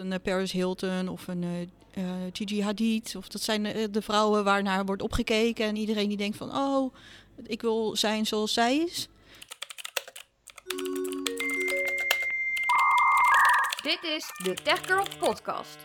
Een 0.00 0.20
Paris 0.22 0.52
Hilton 0.52 1.08
of 1.08 1.28
een 1.28 1.42
uh, 1.42 2.04
Gigi 2.32 2.62
Hadid. 2.62 3.14
Of 3.16 3.28
dat 3.28 3.40
zijn 3.40 3.62
de 3.90 4.02
vrouwen 4.02 4.44
waarnaar 4.44 4.84
wordt 4.84 5.02
opgekeken. 5.02 5.64
En 5.64 5.76
iedereen 5.76 6.08
die 6.08 6.16
denkt 6.16 6.36
van, 6.36 6.56
oh, 6.56 6.94
ik 7.46 7.62
wil 7.62 7.96
zijn 7.96 8.26
zoals 8.26 8.52
zij 8.52 8.76
is. 8.76 9.08
Dit 13.82 13.98
is 14.02 14.32
de 14.44 14.54
Tech 14.62 14.86
Girl 14.86 15.06
Podcast. 15.18 15.78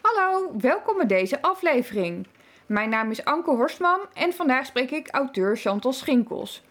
Hallo, 0.00 0.52
welkom 0.58 0.96
bij 0.96 1.06
deze 1.06 1.42
aflevering. 1.42 2.26
Mijn 2.66 2.88
naam 2.88 3.10
is 3.10 3.24
Anke 3.24 3.50
Horstman 3.50 4.00
en 4.14 4.32
vandaag 4.32 4.66
spreek 4.66 4.90
ik 4.90 5.08
auteur 5.10 5.56
Chantal 5.56 5.92
Schinkels. 5.92 6.62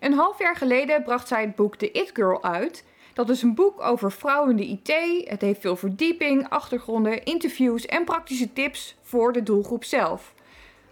Een 0.00 0.12
half 0.12 0.38
jaar 0.38 0.56
geleden 0.56 1.02
bracht 1.02 1.28
zij 1.28 1.40
het 1.40 1.56
boek 1.56 1.76
The 1.76 1.90
It 1.90 2.10
Girl 2.14 2.42
uit. 2.42 2.84
Dat 3.14 3.28
is 3.28 3.42
een 3.42 3.54
boek 3.54 3.80
over 3.80 4.12
vrouwen 4.12 4.50
in 4.50 4.56
de 4.56 4.66
IT. 4.66 5.28
Het 5.28 5.40
heeft 5.40 5.60
veel 5.60 5.76
verdieping, 5.76 6.48
achtergronden, 6.48 7.24
interviews 7.24 7.86
en 7.86 8.04
praktische 8.04 8.52
tips 8.52 8.96
voor 9.02 9.32
de 9.32 9.42
doelgroep 9.42 9.84
zelf. 9.84 10.34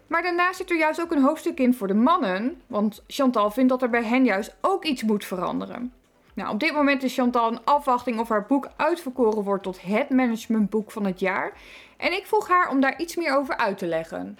Maar 0.07 0.21
daarnaast 0.21 0.57
zit 0.57 0.69
er 0.69 0.77
juist 0.77 1.01
ook 1.01 1.11
een 1.11 1.23
hoofdstuk 1.23 1.59
in 1.59 1.73
voor 1.73 1.87
de 1.87 1.93
mannen, 1.93 2.61
want 2.67 3.03
Chantal 3.07 3.51
vindt 3.51 3.69
dat 3.69 3.81
er 3.81 3.89
bij 3.89 4.03
hen 4.03 4.25
juist 4.25 4.55
ook 4.61 4.85
iets 4.85 5.03
moet 5.03 5.25
veranderen. 5.25 5.93
Nou, 6.33 6.53
op 6.53 6.59
dit 6.59 6.73
moment 6.73 7.03
is 7.03 7.13
Chantal 7.13 7.51
een 7.51 7.63
afwachting 7.63 8.19
of 8.19 8.29
haar 8.29 8.45
boek 8.45 8.69
uitverkoren 8.75 9.43
wordt 9.43 9.63
tot 9.63 9.81
het 9.81 10.09
managementboek 10.09 10.91
van 10.91 11.05
het 11.05 11.19
jaar. 11.19 11.53
En 11.97 12.13
ik 12.13 12.25
vroeg 12.25 12.47
haar 12.47 12.69
om 12.69 12.81
daar 12.81 13.01
iets 13.01 13.15
meer 13.15 13.35
over 13.35 13.57
uit 13.57 13.77
te 13.77 13.87
leggen. 13.87 14.37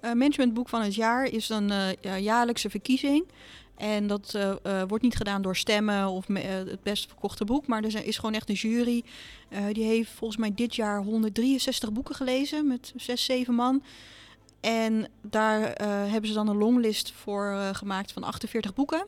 Uh, 0.00 0.12
managementboek 0.12 0.68
van 0.68 0.82
het 0.82 0.94
jaar 0.94 1.24
is 1.24 1.48
een 1.48 1.70
uh, 2.04 2.18
jaarlijkse 2.18 2.70
verkiezing. 2.70 3.26
En 3.76 4.06
dat 4.06 4.34
uh, 4.36 4.82
wordt 4.88 5.04
niet 5.04 5.16
gedaan 5.16 5.42
door 5.42 5.56
stemmen 5.56 6.08
of 6.08 6.26
het 6.26 6.82
best 6.82 7.06
verkochte 7.06 7.44
boek. 7.44 7.66
Maar 7.66 7.84
er 7.84 8.06
is 8.06 8.16
gewoon 8.16 8.34
echt 8.34 8.48
een 8.48 8.54
jury. 8.54 9.04
die 9.72 9.84
heeft 9.84 10.10
volgens 10.10 10.40
mij 10.40 10.54
dit 10.54 10.74
jaar 10.74 11.02
163 11.02 11.92
boeken 11.92 12.14
gelezen 12.14 12.66
met 12.66 12.92
6, 12.96 13.24
7 13.24 13.54
man. 13.54 13.82
En 14.60 15.08
daar 15.20 15.60
hebben 15.82 16.26
ze 16.26 16.34
dan 16.34 16.48
een 16.48 16.56
longlist 16.56 17.12
voor 17.12 17.56
gemaakt 17.72 18.12
van 18.12 18.22
48 18.22 18.74
boeken. 18.74 19.06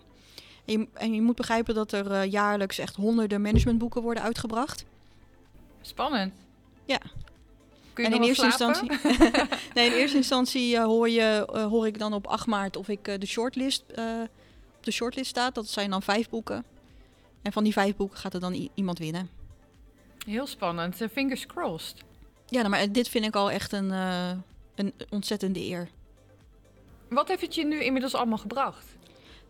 En 0.65 0.81
je, 0.81 0.87
en 0.93 1.15
je 1.15 1.23
moet 1.23 1.37
begrijpen 1.37 1.75
dat 1.75 1.93
er 1.93 2.25
jaarlijks 2.25 2.79
echt 2.79 2.97
honderden 2.97 3.41
managementboeken 3.41 4.03
worden 4.03 4.23
uitgebracht. 4.23 4.85
Spannend. 5.81 6.33
Ja. 6.85 7.01
Kun 7.93 8.05
je 8.05 8.11
en 8.11 8.17
in 8.17 8.29
eerste, 8.29 8.45
instantie, 8.45 8.91
nee, 9.75 9.87
in 9.87 9.93
eerste 9.93 10.17
instantie 10.17 10.81
hoor, 10.81 11.09
je, 11.09 11.47
hoor 11.71 11.87
ik 11.87 11.99
dan 11.99 12.13
op 12.13 12.27
8 12.27 12.47
maart 12.47 12.77
of 12.77 12.89
ik 12.89 13.21
de 13.21 13.27
shortlist 13.27 13.85
op 14.79 14.85
de 14.85 14.91
shortlist 14.91 15.31
staat. 15.31 15.55
Dat 15.55 15.69
zijn 15.69 15.91
dan 15.91 16.03
vijf 16.03 16.29
boeken. 16.29 16.65
En 17.43 17.53
van 17.53 17.65
die 17.65 17.73
vijf 17.73 17.97
boeken 17.97 18.19
gaat 18.19 18.35
er 18.35 18.41
dan 18.41 18.69
iemand 18.75 18.99
winnen. 18.99 19.31
Heel 20.27 20.47
spannend. 20.47 21.01
Uh, 21.01 21.09
fingers 21.09 21.47
crossed. 21.47 22.03
Ja, 22.47 22.59
nou, 22.59 22.71
maar 22.71 22.93
dit 22.93 23.09
vind 23.09 23.25
ik 23.25 23.37
al 23.37 23.51
echt 23.51 23.73
een, 23.73 23.91
uh, 23.91 24.31
een 24.75 24.93
ontzettende 25.11 25.61
eer. 25.61 25.89
Wat 27.09 27.29
heeft 27.29 27.41
het 27.41 27.55
je 27.55 27.65
nu 27.65 27.83
inmiddels 27.83 28.15
allemaal 28.15 28.39
gebracht? 28.39 28.85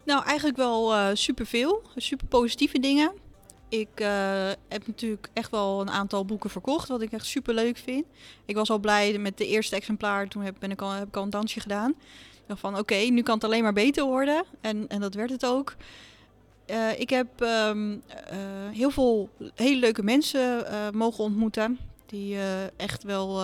Nou, 0.04 0.24
eigenlijk 0.24 0.56
wel 0.56 0.94
uh, 0.94 1.08
superveel. 1.12 1.82
Super 1.96 2.26
positieve 2.26 2.78
dingen. 2.78 3.12
Ik 3.68 3.88
heb 4.68 4.86
natuurlijk 4.86 5.28
echt 5.32 5.50
wel 5.50 5.80
een 5.80 5.90
aantal 5.90 6.24
boeken 6.24 6.50
verkocht, 6.50 6.88
wat 6.88 7.02
ik 7.02 7.12
echt 7.12 7.26
super 7.26 7.54
leuk 7.54 7.76
vind. 7.76 8.04
Ik 8.44 8.54
was 8.54 8.70
al 8.70 8.78
blij 8.78 9.18
met 9.18 9.38
de 9.38 9.46
eerste 9.46 9.76
exemplaar. 9.76 10.28
Toen 10.28 10.42
heb, 10.42 10.56
ben 10.58 10.70
ik 10.70 10.82
al, 10.82 10.90
heb 10.90 11.08
ik 11.08 11.16
al 11.16 11.22
een 11.22 11.30
dansje 11.30 11.60
gedaan 11.60 11.94
van 12.56 12.78
oké, 12.78 12.94
nu 12.94 13.22
kan 13.22 13.34
het 13.34 13.44
alleen 13.44 13.62
maar 13.62 13.72
beter 13.72 14.04
worden. 14.04 14.44
En, 14.60 14.88
en 14.88 15.00
dat 15.00 15.14
werd 15.14 15.30
het 15.30 15.46
ook. 15.46 15.74
Uh, 16.70 17.00
ik 17.00 17.10
heb 17.10 17.40
um, 17.40 17.92
uh, 17.92 18.00
heel 18.72 18.90
veel 18.90 19.28
hele 19.54 19.78
leuke 19.78 20.02
mensen 20.02 20.64
uh, 20.70 20.90
mogen 20.90 21.24
ontmoeten. 21.24 21.78
Die 22.06 22.38
echt 22.76 23.02
wel 23.02 23.34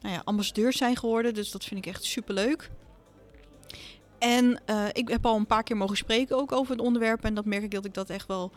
nou 0.00 0.14
ja, 0.14 0.22
ambassadeurs 0.24 0.76
zijn 0.76 0.96
geworden. 0.96 1.34
Dus 1.34 1.50
dat 1.50 1.64
vind 1.64 1.86
ik 1.86 1.92
echt 1.92 2.04
super 2.04 2.34
leuk. 2.34 2.70
En 4.18 4.60
ik 4.92 5.08
heb 5.08 5.26
al 5.26 5.36
een 5.36 5.46
paar 5.46 5.62
keer 5.62 5.76
mogen 5.76 5.96
spreken 5.96 6.36
ook 6.36 6.52
over 6.52 6.72
het 6.72 6.80
onderwerp. 6.80 7.24
En 7.24 7.34
dat 7.34 7.44
merk 7.44 7.62
ik 7.62 7.70
dat 7.70 7.84
ik 7.84 7.94
dat 7.94 8.10
echt 8.10 8.26
wel. 8.26 8.52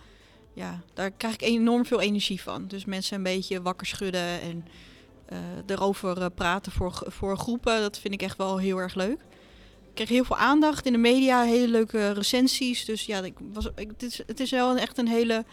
Ja, 0.54 0.82
daar 0.94 1.12
krijg 1.12 1.34
ik 1.34 1.42
enorm 1.42 1.86
veel 1.86 2.02
energie 2.02 2.42
van. 2.42 2.68
Dus 2.68 2.86
mensen 2.86 3.18
een 3.18 3.24
beetje 3.24 3.62
wakker 3.62 3.88
schudden 3.88 4.42
en 4.42 4.66
erover 5.66 6.32
praten 6.32 6.72
voor, 6.72 7.04
voor 7.06 7.38
groepen. 7.38 7.82
Dat 7.82 8.00
vind 8.00 8.14
ik 8.14 8.22
echt 8.22 8.38
wel 8.38 8.58
heel 8.58 8.78
erg 8.78 8.96
leuk 8.96 9.20
kreeg 9.94 10.10
heel 10.10 10.24
veel 10.24 10.38
aandacht 10.38 10.86
in 10.86 10.92
de 10.92 10.98
media, 10.98 11.44
hele 11.44 11.68
leuke 11.68 12.12
recensies. 12.12 12.86
Dus 12.86 13.06
ja, 13.06 13.20
ik 13.20 13.34
was, 13.54 13.70
ik, 13.76 13.88
het, 13.88 14.04
is, 14.04 14.22
het 14.28 14.40
is 14.40 14.52
wel 14.52 14.78
echt 14.78 14.98
een 14.98 15.08
hele 15.08 15.46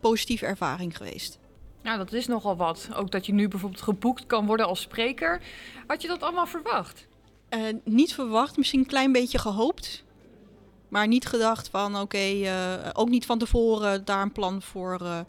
positieve 0.00 0.46
ervaring 0.46 0.96
geweest. 0.96 1.38
Nou, 1.82 1.98
dat 1.98 2.12
is 2.12 2.26
nogal 2.26 2.56
wat. 2.56 2.88
Ook 2.94 3.10
dat 3.10 3.26
je 3.26 3.32
nu 3.32 3.48
bijvoorbeeld 3.48 3.82
geboekt 3.82 4.26
kan 4.26 4.46
worden 4.46 4.66
als 4.66 4.80
spreker. 4.80 5.42
Had 5.86 6.02
je 6.02 6.08
dat 6.08 6.22
allemaal 6.22 6.46
verwacht? 6.46 7.06
Uh, 7.50 7.60
niet 7.84 8.14
verwacht, 8.14 8.56
misschien 8.56 8.80
een 8.80 8.86
klein 8.86 9.12
beetje 9.12 9.38
gehoopt. 9.38 10.04
Maar 10.88 11.08
niet 11.08 11.26
gedacht 11.26 11.68
van 11.68 11.94
oké, 11.94 12.02
okay, 12.02 12.42
uh, 12.42 12.88
ook 12.92 13.08
niet 13.08 13.26
van 13.26 13.38
tevoren 13.38 14.04
daar 14.04 14.22
een 14.22 14.32
plan 14.32 14.62
voor. 14.62 14.98
Uh, 15.02 15.20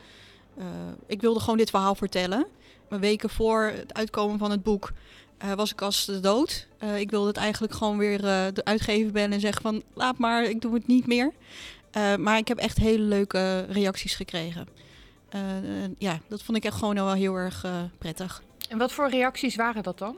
ik 1.07 1.21
wilde 1.21 1.39
gewoon 1.39 1.57
dit 1.57 1.69
verhaal 1.69 1.95
vertellen. 1.95 2.47
Weken 2.89 3.29
voor 3.29 3.63
het 3.63 3.94
uitkomen 3.94 4.38
van 4.38 4.51
het 4.51 4.63
boek 4.63 4.91
uh, 5.44 5.53
was 5.53 5.72
ik 5.72 5.81
als 5.81 6.06
de 6.06 6.19
dood. 6.19 6.68
Uh, 6.84 7.00
ik 7.00 7.12
wilde 7.12 7.28
het 7.28 7.38
eigenlijk 7.38 7.74
gewoon 7.74 7.97
weer 7.97 8.24
uh, 8.24 8.46
de 8.53 8.63
uitgever 8.63 9.12
bellen 9.12 9.31
en 9.31 9.40
zeggen 9.40 9.62
van 9.62 9.84
laat 9.94 10.18
maar, 10.18 10.44
ik 10.44 10.62
doe 10.62 10.74
het 10.74 10.88
niet 10.88 11.07
meer. 11.07 11.31
maar 12.19 12.38
ik 12.38 12.47
heb 12.47 12.57
echt 12.57 12.78
hele 12.78 13.03
leuke 13.03 13.66
reacties 13.69 14.16
gekregen. 14.16 14.68
ja, 15.97 16.19
dat 16.28 16.44
vond 16.44 16.57
ik 16.57 16.66
echt 16.66 16.78
gewoon 16.78 16.96
wel 16.96 17.13
heel 17.13 17.35
erg 17.35 17.66
prettig. 17.97 18.41
En 18.69 18.78
wat 18.78 18.91
voor 18.91 19.09
reacties 19.09 19.56
waren 19.56 19.84
dat 19.84 19.97
dan? 19.97 20.18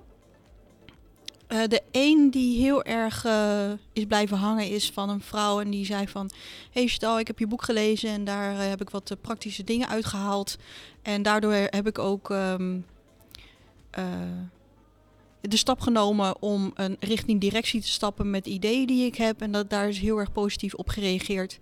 de 1.47 1.81
een 1.91 2.29
die 2.29 2.61
heel 2.61 2.83
erg 2.83 3.27
is 3.93 4.05
blijven 4.05 4.37
hangen 4.37 4.69
is 4.69 4.91
van 4.91 5.09
een 5.09 5.21
vrouw 5.21 5.61
en 5.61 5.69
die 5.69 5.85
zei 5.85 6.07
van... 6.07 6.29
Hey 6.71 6.87
Stal, 6.87 7.19
ik 7.19 7.27
heb 7.27 7.39
je 7.39 7.47
boek 7.47 7.63
gelezen 7.63 8.09
en 8.09 8.23
daar 8.23 8.55
heb 8.55 8.81
ik 8.81 8.89
wat 8.89 9.15
praktische 9.21 9.63
dingen 9.63 9.87
uitgehaald. 9.87 10.57
En 11.01 11.21
daardoor 11.21 11.53
heb 11.53 11.87
ik 11.87 11.99
ook... 11.99 12.29
Um, 12.29 12.85
de 15.49 15.57
stap 15.57 15.79
genomen 15.79 16.41
om 16.41 16.71
een 16.75 16.97
richting 16.99 17.41
directie 17.41 17.81
te 17.81 17.87
stappen 17.87 18.29
met 18.29 18.45
ideeën 18.45 18.87
die 18.87 19.05
ik 19.05 19.15
heb. 19.15 19.41
En 19.41 19.51
dat, 19.51 19.69
daar 19.69 19.87
is 19.87 19.99
heel 19.99 20.17
erg 20.17 20.31
positief 20.31 20.73
op 20.73 20.89
gereageerd. 20.89 21.59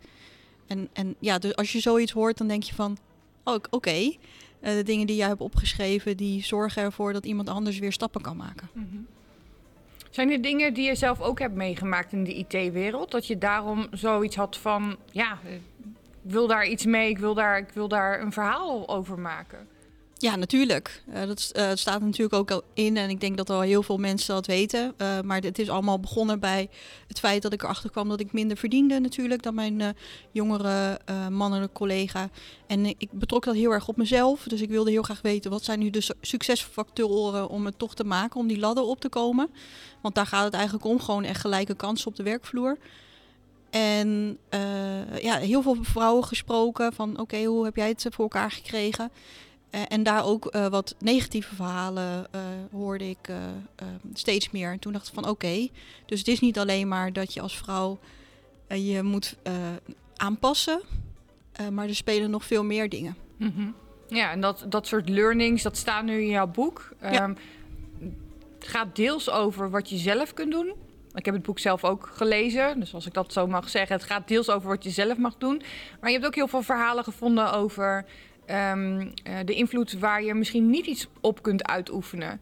En, 0.68 0.90
en 0.94 1.16
ja, 1.20 1.38
dus 1.38 1.56
als 1.56 1.72
je 1.72 1.80
zoiets 1.80 2.12
hoort, 2.12 2.38
dan 2.38 2.48
denk 2.48 2.64
je 2.64 2.76
van, 2.76 2.98
oh, 3.44 3.56
oké. 3.70 4.12
Eh, 4.60 4.74
de 4.74 4.84
dingen 4.84 5.08
die 5.08 5.16
jij 5.16 5.28
hebt 5.28 5.42
opgeschreven, 5.42 6.18
die 6.18 6.44
zorgen 6.44 6.84
ervoor 6.84 7.14
dat 7.14 7.26
iemand 7.26 7.50
anders 7.50 7.80
weer 7.80 7.92
stappen 7.92 8.22
kan 8.22 8.38
maken. 8.38 8.70
Mhm. 8.74 8.98
Zijn 10.10 10.32
er 10.32 10.42
dingen 10.42 10.74
die 10.74 10.86
je 10.86 10.96
zelf 10.96 11.22
ook 11.22 11.40
hebt 11.40 11.56
meegemaakt 11.56 12.14
in 12.14 12.24
de 12.24 12.34
IT-wereld? 12.34 13.12
Dat 13.12 13.28
je 13.28 13.38
daarom 13.38 13.88
zoiets 13.92 14.36
had 14.36 14.58
van, 14.58 14.98
ja, 15.12 15.40
ik 15.44 15.62
wil 16.22 16.48
daar 16.48 16.68
iets 16.68 16.86
mee, 16.86 17.10
ik 17.10 17.18
wil 17.18 17.34
daar, 17.34 17.58
ik 17.58 17.70
wil 17.74 17.88
daar 17.88 18.22
een 18.22 18.32
verhaal 18.32 18.90
over 18.90 19.20
maken? 19.20 19.68
Ja, 20.22 20.36
natuurlijk. 20.36 21.04
Uh, 21.10 21.26
dat 21.26 21.52
uh, 21.56 21.72
staat 21.74 22.02
natuurlijk 22.02 22.34
ook 22.34 22.52
al 22.52 22.64
in 22.74 22.98
en 22.98 23.10
ik 23.10 23.20
denk 23.20 23.38
dat 23.38 23.50
al 23.50 23.62
heel 23.62 23.84
veel 23.84 23.98
mensen 23.98 24.34
dat 24.34 24.46
weten. 24.46 24.94
Uh, 24.98 25.22
maar 25.22 25.42
het 25.42 25.60
is 25.60 25.70
allemaal 25.70 26.00
begonnen 26.00 26.40
bij 26.40 26.70
het 27.08 27.20
feit 27.20 27.42
dat 27.42 27.54
ik 27.54 27.64
erachter 27.64 27.92
kwam 27.92 28.10
dat 28.10 28.20
ik 28.20 28.32
minder 28.32 28.58
verdiende 28.58 29.00
natuurlijk 29.00 29.44
dan 29.44 29.56
mijn 29.56 29.96
jongere 30.32 31.00
mannelijke 31.30 31.74
collega. 31.74 32.30
En 32.68 32.86
ik 32.86 33.08
betrok 33.12 33.44
dat 33.44 33.56
heel 33.56 33.72
erg 33.72 33.88
op 33.88 33.98
mezelf. 33.98 34.44
Dus 34.44 34.62
ik 34.62 34.70
wilde 34.70 34.92
heel 34.92 35.02
graag 35.02 35.22
weten 35.22 35.52
wat 35.52 35.64
zijn 35.64 35.80
nu 35.80 35.90
de 35.90 36.14
succesfactoren 36.22 37.50
om 37.50 37.66
het 37.66 37.80
toch 37.80 37.96
te 37.96 38.04
maken, 38.04 38.40
om 38.40 38.48
die 38.48 38.60
ladder 38.60 38.84
op 38.84 39.00
te 39.00 39.10
komen. 39.10 39.50
Want 40.02 40.16
daar 40.16 40.28
gaat 40.28 40.44
het 40.44 40.54
eigenlijk 40.54 40.86
om, 40.86 41.00
gewoon 41.00 41.24
echt 41.24 41.42
gelijke 41.42 41.76
kansen 41.76 42.08
op 42.08 42.16
de 42.16 42.24
werkvloer. 42.24 42.78
En 43.70 44.38
ja, 45.22 45.38
heel 45.38 45.62
veel 45.62 45.78
vrouwen 45.82 46.24
gesproken 46.24 46.94
van 46.94 47.20
oké, 47.20 47.44
hoe 47.44 47.66
heb 47.66 47.76
jij 47.76 47.88
het 47.88 48.06
voor 48.10 48.24
elkaar 48.24 48.52
gekregen? 48.52 49.12
Uh, 49.72 49.82
en 49.88 50.04
daar 50.04 50.26
ook 50.26 50.56
uh, 50.56 50.68
wat 50.68 50.96
negatieve 51.00 51.56
verhalen 51.56 52.28
uh, 52.36 52.42
hoorde 52.72 53.10
ik 53.10 53.30
steeds 54.14 54.52
meer. 54.52 54.72
En 54.72 54.80
toen 54.80 54.94
dacht 54.94 55.08
ik 55.08 55.14
van 55.14 55.28
oké, 55.28 55.68
dus 56.06 56.20
het 56.20 56.28
is 56.28 56.40
niet 56.40 56.60
alleen 56.60 56.88
maar 56.88 57.14
dat 57.14 57.34
je 57.34 57.42
als 57.42 57.58
vrouw 57.58 58.00
je 58.68 59.04
moet 59.04 59.36
aanpassen, 60.16 60.82
maar 61.72 61.88
er 61.88 61.96
spelen 61.96 62.30
nog 62.30 62.46
veel 62.46 62.64
meer 62.64 62.90
dingen. 62.90 63.16
Mm 63.38 63.54
-hmm. 63.56 63.76
Ja, 64.08 64.32
en 64.32 64.42
dat, 64.42 64.66
dat 64.70 64.88
soort 64.88 65.10
learnings, 65.10 65.64
dat 65.64 65.78
staat 65.78 66.04
nu 66.04 66.22
in 66.22 66.30
jouw 66.30 66.48
boek. 66.48 66.90
Ja. 67.02 67.24
Um, 67.24 67.38
het 68.60 68.68
gaat 68.68 68.96
deels 68.96 69.30
over 69.30 69.70
wat 69.70 69.90
je 69.90 69.98
zelf 69.98 70.34
kunt 70.34 70.52
doen. 70.52 70.74
Ik 71.14 71.26
heb 71.26 71.34
het 71.34 71.44
boek 71.44 71.60
zelf 71.60 71.84
ook 71.84 72.10
gelezen, 72.14 72.80
dus 72.80 72.94
als 72.94 73.06
ik 73.06 73.14
dat 73.14 73.34
zo 73.34 73.48
mag 73.48 73.70
zeggen, 73.70 73.96
het 73.96 74.06
gaat 74.06 74.28
deels 74.28 74.50
over 74.50 74.70
wat 74.70 74.84
je 74.84 74.90
zelf 74.90 75.18
mag 75.18 75.38
doen. 75.38 75.62
Maar 76.00 76.10
je 76.10 76.16
hebt 76.16 76.28
ook 76.28 76.36
heel 76.36 76.48
veel 76.48 76.62
verhalen 76.62 77.04
gevonden 77.04 77.54
over 77.54 78.06
um, 78.54 79.14
de 79.46 79.54
invloed 79.54 80.00
waar 80.00 80.24
je 80.24 80.34
misschien 80.34 80.70
niet 80.70 80.86
iets 80.86 81.08
op 81.22 81.42
kunt 81.42 81.68
uitoefenen. 81.68 82.42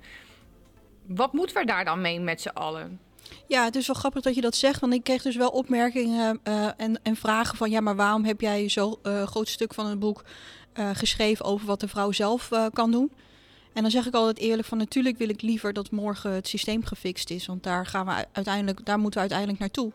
Wat 1.06 1.34
moeten 1.34 1.56
we 1.56 1.66
daar 1.66 1.86
dan 1.86 2.02
mee 2.02 2.20
met 2.20 2.42
z'n 2.42 2.48
allen? 2.48 3.00
Ja, 3.48 3.64
het 3.64 3.76
is 3.76 3.88
wel 3.88 3.96
grappig 3.96 4.22
dat 4.22 4.36
je 4.36 4.42
dat 4.42 4.56
zegt, 4.56 4.80
want 4.80 4.94
ik 4.94 5.04
kreeg 5.04 5.22
dus 5.22 5.36
wel 5.36 5.50
opmerkingen 5.50 6.40
uh, 6.44 6.70
en, 6.78 7.00
en 7.04 7.16
vragen 7.16 7.58
van 7.58 7.70
ja, 7.70 7.80
maar 7.80 7.96
waarom 7.96 8.26
heb 8.26 8.42
jij 8.42 8.70
zo'n 8.70 8.98
uh, 9.04 9.24
groot 9.24 9.48
stuk 9.48 9.74
van 9.74 9.86
het 9.86 10.00
boek 10.00 10.24
geschreven 10.94 11.46
over 11.46 11.66
wat 11.66 11.80
de 11.80 11.88
vrouw 11.88 12.12
zelf 12.12 12.50
kan 12.74 12.92
doen? 12.92 13.12
En 13.74 13.82
dan 13.82 13.92
zeg 13.92 14.06
ik 14.06 14.14
altijd 14.14 14.38
eerlijk 14.38 14.68
van 14.68 14.78
natuurlijk 14.78 15.18
wil 15.18 15.30
ik 15.30 15.42
liever 15.42 15.74
dat 15.74 15.92
morgen 15.92 16.32
het 16.32 16.48
systeem 16.48 16.84
gefixt 16.84 17.30
is, 17.30 17.46
want 17.46 17.64
daar 17.64 17.86
gaan 17.86 18.06
we 18.06 18.26
uiteindelijk, 18.32 18.86
daar 18.86 19.00
moeten 19.00 19.14
we 19.14 19.20
uiteindelijk 19.20 19.60
naartoe. 19.60 19.92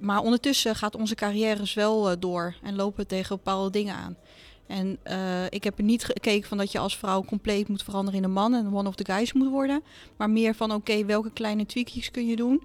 Maar 0.00 0.20
ondertussen 0.20 0.74
gaat 0.76 0.96
onze 0.96 1.14
carrières 1.14 1.74
wel 1.74 2.18
door 2.18 2.54
en 2.62 2.76
lopen 2.76 3.06
tegen 3.06 3.36
bepaalde 3.36 3.70
dingen 3.70 3.94
aan. 3.94 4.16
En 4.66 4.98
uh, 5.06 5.44
ik 5.48 5.64
heb 5.64 5.78
er 5.78 5.84
niet 5.84 6.04
gekeken 6.04 6.48
van 6.48 6.58
dat 6.58 6.72
je 6.72 6.78
als 6.78 6.96
vrouw 6.96 7.24
compleet 7.24 7.68
moet 7.68 7.82
veranderen 7.82 8.18
in 8.18 8.24
een 8.24 8.32
man 8.32 8.54
en 8.54 8.74
one 8.74 8.88
of 8.88 8.94
the 8.94 9.12
guys 9.12 9.32
moet 9.32 9.50
worden. 9.50 9.82
Maar 10.16 10.30
meer 10.30 10.54
van 10.54 10.72
oké, 10.72 11.04
welke 11.04 11.30
kleine 11.30 11.66
tweakjes 11.66 12.10
kun 12.10 12.26
je 12.26 12.36
doen. 12.36 12.62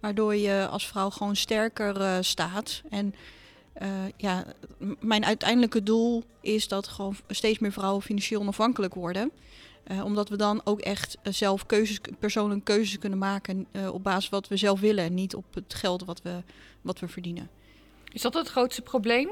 Waardoor 0.00 0.34
je 0.34 0.66
als 0.70 0.86
vrouw 0.86 1.10
gewoon 1.10 1.36
sterker 1.36 2.00
uh, 2.00 2.16
staat. 2.20 2.82
En 2.88 3.14
uh, 3.82 3.88
ja, 4.16 4.44
mijn 5.00 5.24
uiteindelijke 5.24 5.82
doel 5.82 6.22
is 6.40 6.68
dat 6.68 6.88
gewoon 6.88 7.16
steeds 7.28 7.58
meer 7.58 7.72
vrouwen 7.72 8.02
financieel 8.02 8.40
onafhankelijk 8.40 8.94
worden. 8.94 9.30
omdat 10.04 10.28
we 10.28 10.36
dan 10.36 10.60
ook 10.64 10.80
echt 10.80 11.18
zelf 11.22 11.66
keuzes, 11.66 12.00
persoonlijke 12.18 12.64
keuzes 12.64 12.98
kunnen 12.98 13.18
maken 13.18 13.66
op 13.92 14.02
basis 14.02 14.28
van 14.28 14.40
wat 14.40 14.48
we 14.48 14.56
zelf 14.56 14.80
willen. 14.80 15.04
En 15.04 15.14
niet 15.14 15.34
op 15.34 15.54
het 15.54 15.74
geld 15.74 16.04
wat 16.04 16.22
we, 16.22 16.42
wat 16.80 16.98
we 16.98 17.08
verdienen. 17.08 17.50
Is 18.12 18.22
dat 18.22 18.34
het 18.34 18.48
grootste 18.48 18.82
probleem? 18.82 19.30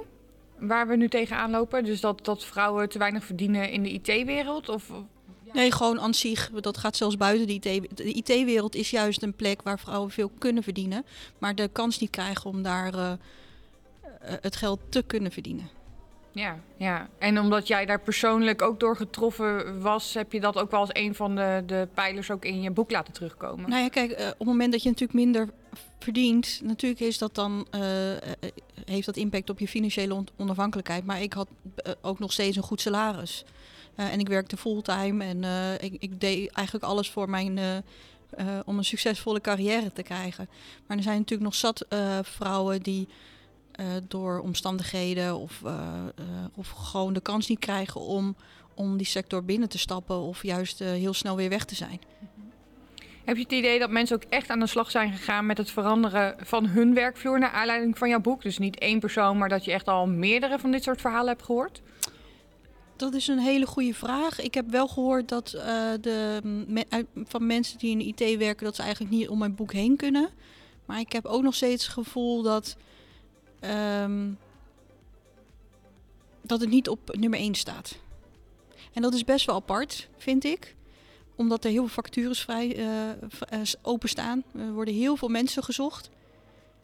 Waar 0.61 0.89
we 0.89 0.97
nu 0.97 1.09
tegenaan 1.09 1.51
lopen? 1.51 1.85
Dus 1.85 2.01
dat, 2.01 2.25
dat 2.25 2.45
vrouwen 2.45 2.89
te 2.89 2.99
weinig 2.99 3.25
verdienen 3.25 3.71
in 3.71 3.83
de 3.83 3.91
IT-wereld? 3.91 4.69
Of, 4.69 4.91
Nee, 5.53 5.73
gewoon 5.73 6.01
aan 6.01 6.15
zich. 6.15 6.51
Dat 6.51 6.79
gaat 6.79 6.97
zelfs 6.97 7.17
buiten 7.17 7.47
de 7.47 7.53
IT. 7.53 7.97
De 7.97 8.13
IT-wereld 8.13 8.75
is 8.75 8.91
juist 8.91 9.23
een 9.23 9.35
plek 9.35 9.63
waar 9.63 9.79
vrouwen 9.79 10.11
veel 10.11 10.31
kunnen 10.39 10.63
verdienen. 10.63 11.05
Maar 11.39 11.55
de 11.55 11.69
kans 11.73 11.99
niet 11.99 12.11
krijgen 12.11 12.51
om 12.51 12.63
daar 12.63 12.95
uh, 12.95 13.13
het 14.23 14.57
geld 14.57 14.81
te 14.89 15.03
kunnen 15.03 15.33
verdienen. 15.33 15.69
Ja, 16.33 16.59
ja, 16.77 17.09
en 17.19 17.41
omdat 17.41 17.67
jij 17.67 17.87
daar 17.87 18.01
persoonlijk 18.01 18.63
ook 18.63 18.81
door 18.81 18.97
getroffen 18.97 19.81
was, 19.81 20.15
heb 20.15 20.33
je 20.33 20.41
dat 20.41 20.59
ook 20.59 20.71
wel 20.71 20.81
als 20.81 20.91
een 20.93 21.15
van 21.15 21.37
de, 21.37 21.63
de 21.67 21.89
pijlers 21.95 22.31
ook 22.31 22.45
in 22.45 22.63
je 22.63 22.71
boek 22.71 22.91
laten 22.91 23.13
terugkomen? 23.13 23.71
Nou 23.71 23.83
ja, 23.83 23.89
kijk, 23.89 24.11
uh, 24.11 24.27
op 24.27 24.39
het 24.39 24.47
moment 24.47 24.73
dat 24.73 24.83
je 24.83 24.89
natuurlijk 24.89 25.19
minder 25.19 25.49
verdient, 25.99 26.61
natuurlijk 26.63 27.01
is 27.01 27.19
dat 27.19 27.35
dan, 27.35 27.67
uh, 27.75 27.81
heeft 28.85 29.07
dat 29.07 29.17
impact 29.17 29.51
op 29.51 29.59
je 29.59 29.69
financiële 29.69 30.25
onafhankelijkheid. 30.37 31.05
Maar 31.05 31.23
ik 31.23 31.33
had 31.33 31.49
ook 32.01 32.19
nog 32.19 32.33
steeds 32.33 32.57
een 32.57 32.63
goed 32.63 32.81
salaris. 32.81 33.45
en 33.95 34.21
ik 34.21 34.29
werkte 34.29 34.57
fulltime 34.57 35.25
en 35.25 35.45
ik, 35.81 35.97
ik, 35.99 36.21
deed 36.21 36.51
eigenlijk 36.51 36.87
alles 36.87 37.11
voor 37.11 37.31
mijn, 37.31 37.59
om 38.65 38.79
een 38.79 38.85
succesvolle 38.85 39.41
carrière 39.41 39.93
te 39.93 40.03
krijgen. 40.03 40.49
Maar 40.87 40.97
er 40.97 41.03
zijn 41.03 41.19
natuurlijk 41.19 41.51
nog 41.51 41.55
zat 41.55 41.87
vrouwen 42.23 42.83
die 42.83 43.09
door 44.09 44.41
omstandigheden 44.41 45.37
of, 45.37 45.63
of 46.55 46.69
gewoon 46.69 47.13
de 47.13 47.21
kans 47.21 47.49
niet 47.49 47.59
krijgen 47.59 48.01
om, 48.01 48.37
om 48.75 48.97
die 48.97 49.07
sector 49.07 49.45
binnen 49.45 49.69
te 49.69 49.79
stappen 49.79 50.17
of 50.17 50.43
juist 50.43 50.79
heel 50.79 51.15
snel 51.15 51.37
weer 51.37 51.49
weg 51.49 51.65
te 51.65 51.75
zijn. 51.75 52.01
Heb 53.25 53.37
je 53.37 53.43
het 53.43 53.53
idee 53.53 53.79
dat 53.79 53.91
mensen 53.91 54.17
ook 54.17 54.25
echt 54.29 54.51
aan 54.51 54.61
de 54.61 54.67
slag 54.67 54.91
zijn 54.91 55.13
gegaan 55.13 55.47
met 55.47 55.59
het 55.59 55.71
veranderen 55.71 56.37
van 56.41 56.67
hun 56.67 56.95
werkvloer 56.95 57.39
naar 57.39 57.51
aanleiding 57.51 57.99
van 57.99 58.09
jouw 58.09 58.21
boek? 58.21 58.43
Dus 58.43 58.59
niet 58.59 58.79
één 58.79 59.01
persoon, 59.01 59.39
maar 59.39 59.49
dat 59.49 59.65
je 59.65 59.73
echt 59.73 59.89
al 59.89 60.07
meerdere 60.07 60.59
van 60.59 60.71
dit 60.71 60.83
soort 60.83 61.01
verhalen 61.01 61.29
hebt 61.29 61.43
gehoord? 61.43 61.83
Dat 62.97 63.15
is 63.15 63.29
een 63.29 63.39
hele 63.39 63.67
goede 63.67 63.95
vraag. 63.95 64.41
Ik 64.41 64.55
heb 64.55 64.71
wel 64.71 64.89
gehoord 64.89 65.29
dat 65.29 65.49
de, 66.01 66.41
me, 66.67 66.85
van 67.15 67.47
mensen 67.47 67.79
die 67.79 67.91
in 67.91 67.99
de 67.99 68.25
IT 68.25 68.39
werken, 68.39 68.65
dat 68.65 68.77
ze 68.77 68.83
eigenlijk 68.83 69.13
niet 69.13 69.29
om 69.29 69.39
mijn 69.39 69.55
boek 69.55 69.73
heen 69.73 69.97
kunnen. 69.97 70.29
Maar 70.87 71.01
ik 71.01 71.13
heb 71.13 71.27
ook 71.27 71.43
nog 71.43 71.55
steeds 71.55 71.85
het 71.85 71.93
gevoel 71.93 72.43
dat 72.43 72.77
Um, 73.65 74.39
dat 76.43 76.61
het 76.61 76.71
niet 76.71 76.89
op 76.89 77.17
nummer 77.17 77.39
1 77.39 77.55
staat. 77.55 77.99
En 78.93 79.03
dat 79.03 79.15
is 79.15 79.25
best 79.25 79.47
wel 79.47 79.55
apart, 79.55 80.09
vind 80.17 80.45
ik. 80.45 80.75
Omdat 81.41 81.65
er 81.65 81.71
heel 81.71 81.87
veel 81.87 82.03
vacatures 82.03 82.41
vrij 82.41 82.79
uh, 82.79 83.61
openstaan. 83.83 84.43
Er 84.59 84.73
worden 84.73 84.95
heel 84.95 85.17
veel 85.17 85.29
mensen 85.29 85.63
gezocht. 85.63 86.11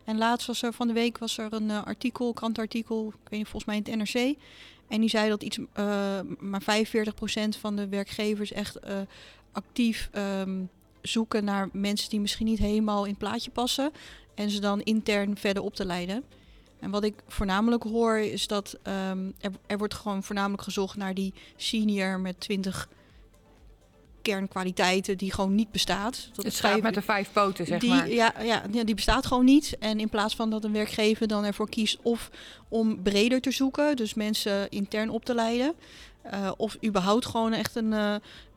En 0.05 0.19
laatst 0.19 0.47
was 0.47 0.63
er 0.63 0.73
van 0.73 0.87
de 0.87 0.93
week 0.93 1.19
was 1.19 1.39
er 1.39 1.53
een 1.53 1.69
uh, 1.69 1.85
artikel, 1.85 2.33
krantartikel, 2.33 3.07
ik 3.07 3.29
weet 3.29 3.39
niet, 3.39 3.49
volgens 3.49 3.65
mij 3.65 3.77
in 3.77 4.01
het 4.01 4.15
NRC. 4.15 4.37
En 4.89 5.01
die 5.01 5.09
zei 5.09 5.29
dat 5.29 5.43
iets, 5.43 5.59
maar 6.39 6.63
45% 6.63 7.59
van 7.61 7.77
de 7.77 7.89
werkgevers 7.89 8.53
echt 8.53 8.79
actief 9.53 10.11
um, 10.15 10.69
zoeken 11.03 11.45
naar 11.45 11.69
mensen 11.73 12.11
die 12.11 12.21
misschien 12.21 12.47
niet 12.47 12.59
helemaal 12.59 13.05
in 13.05 13.11
het 13.11 13.19
plaatje 13.19 13.51
passen. 13.51 13.91
En 14.35 14.51
ze 14.51 14.61
dan 14.61 14.81
intern 14.81 15.37
verder 15.37 15.63
op 15.63 15.75
te 15.75 15.85
leiden. 15.85 16.25
En 16.81 16.91
wat 16.91 17.05
ik 17.05 17.15
voornamelijk 17.29 17.83
hoor 17.83 18.19
is 18.19 18.47
dat 18.47 18.79
um, 18.83 19.35
er, 19.41 19.51
er, 19.67 19.79
wordt 19.79 19.95
gewoon 19.95 20.23
voornamelijk 20.23 20.63
gezocht 20.63 20.97
naar 20.97 21.15
die 21.15 21.35
senior 21.57 22.21
met 22.21 22.41
20 22.41 22.89
kernkwaliteiten 24.27 25.19
die 25.19 25.33
gewoon 25.33 25.55
niet 25.55 25.71
bestaat. 25.71 26.29
Dat 26.33 26.45
het 26.45 26.55
staat 26.55 26.83
met 26.83 26.95
de 26.95 27.03
vijf 27.03 27.33
poten, 27.33 27.67
zeg 27.67 27.81
die, 27.81 27.91
maar. 27.91 28.11
Ja, 28.11 28.35
ja, 28.43 28.63
die 28.85 28.95
bestaat 28.95 29.27
gewoon 29.27 29.45
niet. 29.45 29.77
En 29.79 30.01
in 30.01 30.09
plaats 30.09 30.37
van 30.37 30.51
dat 30.51 30.65
een 30.65 30.73
werkgever 30.73 31.29
dan 31.29 31.45
ervoor 31.45 31.69
kiest 31.69 31.99
of 32.03 32.31
om 32.69 33.03
breder 33.03 33.41
te 33.41 33.51
zoeken, 33.51 33.97
dus 33.97 34.15
mensen 34.15 34.69
intern 34.69 35.11
op 35.11 35.25
te 35.25 35.35
leiden, 35.35 35.75
uh, 36.35 36.51
of 36.57 36.77
überhaupt 36.85 37.27
gewoon 37.27 37.53
echt 37.53 37.77
een, 37.77 37.93
uh, 37.93 38.15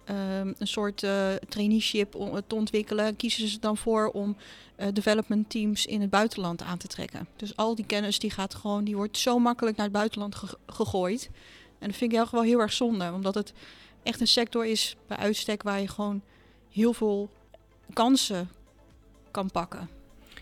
um, 0.10 0.56
een 0.58 0.68
soort 0.68 1.04
uh, 1.04 1.34
traineeship 1.50 2.12
te 2.48 2.56
ontwikkelen, 2.56 3.16
kiezen 3.16 3.48
ze 3.48 3.60
dan 3.60 3.78
voor 3.78 4.10
om 4.10 4.36
uh, 4.80 4.88
development 4.94 5.50
teams 5.50 5.86
in 5.86 6.02
het 6.02 6.10
buitenland 6.10 6.62
aan 6.62 6.78
te 6.78 6.88
trekken. 6.88 7.28
Dus 7.36 7.56
al 7.56 7.76
die 7.76 7.86
kennis 7.86 8.20
die 8.20 8.32
gaat 8.32 8.56
gewoon, 8.56 8.84
die 8.84 8.96
wordt 8.96 9.18
zo 9.18 9.40
makkelijk 9.40 9.76
naar 9.78 9.86
het 9.86 9.96
buitenland 9.96 10.36
ge 10.36 10.58
gegooid. 10.68 11.30
En 11.80 11.88
dat 11.88 11.98
vind 11.98 12.14
ik 12.14 12.28
wel 12.32 12.42
heel 12.42 12.60
erg 12.60 12.74
zonde, 12.74 13.12
omdat 13.14 13.36
het 13.36 13.54
echt 14.04 14.22
een 14.22 14.28
sector 14.28 14.66
is 14.66 14.96
bij 15.08 15.18
uitstek 15.18 15.64
waar 15.64 15.80
je 15.80 15.88
gewoon 15.88 16.22
heel 16.72 16.94
veel 16.94 17.30
kansen 17.94 18.50
kan 19.32 19.52
pakken. 19.52 19.90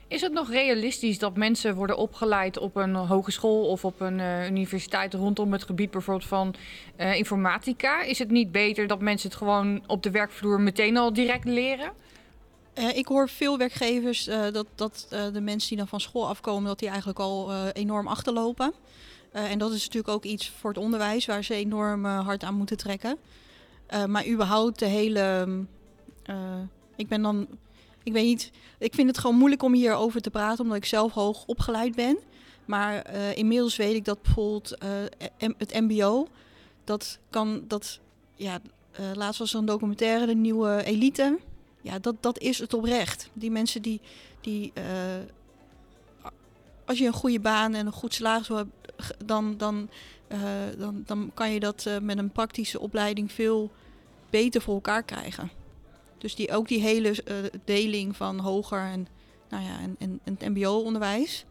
Is 0.08 0.22
het 0.22 0.32
nog 0.32 0.50
realistisch 0.50 1.20
dat 1.20 1.38
mensen 1.38 1.76
worden 1.76 1.98
opgeleid 1.98 2.58
op 2.58 2.76
een 2.76 2.96
hogeschool 2.96 3.68
of 3.68 3.86
op 3.86 4.02
een 4.02 4.20
uh, 4.20 4.50
universiteit 4.50 5.14
rondom 5.14 5.52
het 5.52 5.64
gebied 5.64 5.92
bijvoorbeeld 5.92 6.28
van 6.28 6.56
uh, 6.98 7.16
informatica? 7.16 8.02
Is 8.02 8.20
het 8.20 8.30
niet 8.30 8.52
beter 8.52 8.88
dat 8.88 9.00
mensen 9.00 9.30
het 9.30 9.38
gewoon 9.38 9.84
op 9.88 10.04
de 10.04 10.12
werkvloer 10.12 10.62
meteen 10.62 10.98
al 10.98 11.14
direct 11.14 11.46
leren? 11.46 11.92
Uh, 12.76 12.98
ik 12.98 13.08
hoor 13.08 13.30
veel 13.30 13.58
werkgevers 13.58 14.26
dat, 14.52 14.66
dat 14.76 15.08
de 15.10 15.42
mensen 15.42 15.70
die 15.70 15.78
dan 15.78 15.88
van 15.88 16.02
school 16.02 16.28
afkomen, 16.28 16.68
dat 16.68 16.80
die 16.80 16.88
eigenlijk 16.90 17.20
al 17.20 17.68
enorm 17.72 18.08
achterlopen. 18.08 18.74
en 19.32 19.60
dat 19.60 19.72
is 19.72 19.84
natuurlijk 19.84 20.14
ook 20.14 20.24
iets 20.24 20.50
voor 20.50 20.70
het 20.70 20.80
onderwijs 20.80 21.26
waar 21.26 21.44
ze 21.44 21.54
enorm 21.54 22.06
hard 22.06 22.44
aan 22.44 22.56
moeten 22.56 22.78
trekken. 22.78 23.18
Maar 24.08 24.28
überhaupt 24.28 24.80
de 24.80 24.86
hele. 24.86 25.48
ik 26.96 27.08
ben 27.08 27.22
dan 27.22 27.48
ik 28.04 28.14
weet 28.14 28.26
niet, 28.26 28.52
ik 28.78 28.94
vind 28.94 29.08
het 29.08 29.18
gewoon 29.18 29.36
moeilijk 29.36 29.64
om 29.64 29.74
hierover 29.74 30.22
te 30.22 30.30
praten, 30.30 30.64
omdat 30.64 30.78
ik 30.78 30.86
zelf 30.86 31.14
hoog 31.14 31.46
opgeleid 31.46 31.96
ben. 31.96 32.18
Maar 32.66 33.14
uh, 33.14 33.36
inmiddels 33.36 33.76
weet 33.76 33.96
ik 33.96 34.06
dat 34.06 34.22
bijvoorbeeld 34.22 34.78
het 35.58 35.80
MBO, 35.80 36.28
dat 36.84 37.20
kan, 37.30 37.64
dat, 37.68 38.00
ja, 38.36 38.60
laatst 39.14 39.40
was 39.40 39.54
er 39.54 39.60
een 39.60 39.66
documentaire, 39.66 40.26
de 40.26 40.36
nieuwe 40.36 40.84
elite. 40.84 41.40
Ja, 41.82 42.00
dat, 42.00 42.16
dat 42.20 42.40
is 42.40 42.60
het 42.60 42.74
oprecht. 42.74 43.30
Die 43.34 43.52
mensen 43.52 43.82
die, 43.82 44.02
die 44.42 44.74
als 46.86 46.98
je 46.98 47.06
een 47.06 47.14
goede 47.14 47.40
baan 47.40 47.74
en 47.74 47.86
een 47.86 47.92
goed 47.92 48.14
salaris 48.14 48.48
hebt, 48.48 48.70
dan, 49.26 49.58
dan, 49.58 49.90
dan, 50.78 51.04
dan 51.06 51.32
kan 51.34 51.52
je 51.52 51.60
dat 51.60 51.90
met 52.02 52.18
een 52.18 52.32
praktische 52.32 52.80
opleiding 52.80 53.32
veel 53.32 53.72
beter 54.30 54.62
voor 54.62 54.74
elkaar 54.74 55.04
krijgen. 55.04 55.50
Dus 56.18 56.36
die, 56.36 56.52
ook 56.52 56.68
die 56.68 56.82
hele 56.82 57.10
uh, 57.10 57.36
deling 57.66 58.16
van 58.16 58.40
hoger 58.40 58.82
en, 58.82 59.08
nou 59.50 59.64
ja, 59.64 59.80
en, 59.80 59.96
en, 60.00 60.20
en 60.24 60.38
het 60.40 60.50
mbo-onderwijs... 60.50 61.46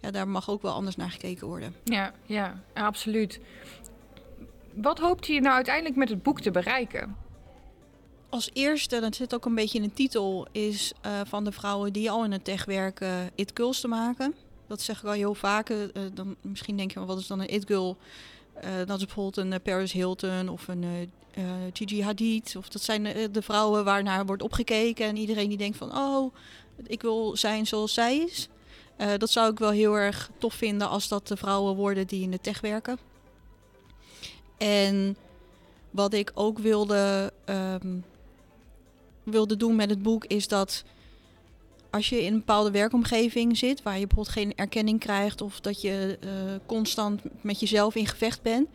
Ja, 0.00 0.10
daar 0.10 0.28
mag 0.28 0.50
ook 0.50 0.62
wel 0.62 0.72
anders 0.72 0.96
naar 0.96 1.10
gekeken 1.10 1.46
worden. 1.46 1.74
Ja, 1.84 2.12
ja, 2.26 2.60
absoluut. 2.74 3.40
Wat 4.74 4.98
hoopt 4.98 5.26
je 5.26 5.40
nou 5.40 5.54
uiteindelijk 5.54 5.96
met 5.96 6.08
het 6.08 6.22
boek 6.22 6.40
te 6.40 6.50
bereiken? 6.50 7.16
Als 8.28 8.50
eerste, 8.52 9.00
dat 9.00 9.14
zit 9.14 9.34
ook 9.34 9.44
een 9.44 9.54
beetje 9.54 9.78
in 9.78 9.84
de 9.84 9.92
titel, 9.92 10.46
is 10.52 10.92
uh, 11.06 11.20
van 11.24 11.44
de 11.44 11.52
vrouwen 11.52 11.92
die 11.92 12.10
al 12.10 12.24
in 12.24 12.32
het 12.32 12.44
tech 12.44 12.64
werken, 12.64 13.30
it 13.34 13.50
girls 13.54 13.80
te 13.80 13.88
maken. 13.88 14.34
Dat 14.72 14.80
zeg 14.80 14.98
ik 14.98 15.04
al 15.04 15.12
heel 15.12 15.34
vaak. 15.34 15.70
Uh, 15.70 15.78
dan, 16.14 16.36
misschien 16.40 16.76
denk 16.76 16.92
je, 16.92 17.04
wat 17.04 17.18
is 17.18 17.26
dan 17.26 17.40
een 17.40 17.54
it 17.54 17.66
girl? 17.66 17.96
dat 18.86 18.98
is 18.98 19.04
bijvoorbeeld 19.04 19.36
een 19.36 19.62
Paris 19.62 19.92
Hilton 19.92 20.48
of 20.48 20.68
een 20.68 21.10
Gigi 21.72 22.02
Hadid. 22.02 22.56
Of 22.56 22.68
dat 22.68 22.82
zijn 22.82 23.02
de, 23.32 23.42
vrouwen 23.42 23.84
waarnaar 23.84 24.26
wordt 24.26 24.42
opgekeken. 24.42 25.06
En 25.06 25.16
iedereen 25.16 25.48
die 25.48 25.58
denkt 25.58 25.76
van, 25.76 25.96
oh, 25.96 26.34
ik 26.86 27.02
wil 27.02 27.36
zijn 27.36 27.66
zoals 27.66 27.94
zij 27.94 28.16
is. 28.18 28.48
Dat 29.18 29.30
zou 29.30 29.52
ik 29.52 29.58
wel 29.58 29.70
heel 29.70 29.94
erg 29.94 30.30
tof 30.38 30.54
vinden 30.54 30.88
als 30.88 31.08
dat 31.08 31.28
de 31.28 31.36
vrouwen 31.36 31.74
worden 31.74 32.06
die 32.06 32.22
in 32.22 32.30
de 32.30 32.40
tech 32.40 32.60
werken. 32.60 32.98
En 34.58 35.16
wat 35.90 36.14
ik 36.14 36.30
ook 36.34 36.58
wilde, 36.58 37.32
um, 37.46 38.04
wilde 39.22 39.56
doen 39.56 39.76
met 39.76 39.90
het 39.90 40.02
boek 40.02 40.24
is 40.24 40.48
dat 40.48 40.84
als 41.92 42.08
je 42.08 42.22
in 42.22 42.32
een 42.32 42.38
bepaalde 42.38 42.70
werkomgeving 42.70 43.58
zit, 43.58 43.82
waar 43.82 43.98
je 43.98 44.06
bijvoorbeeld 44.06 44.36
geen 44.36 44.52
erkenning 44.56 45.00
krijgt 45.00 45.40
of 45.40 45.60
dat 45.60 45.80
je 45.80 46.18
eh, 46.20 46.28
constant 46.66 47.20
met 47.40 47.60
jezelf 47.60 47.94
in 47.94 48.06
gevecht 48.06 48.42
bent, 48.42 48.68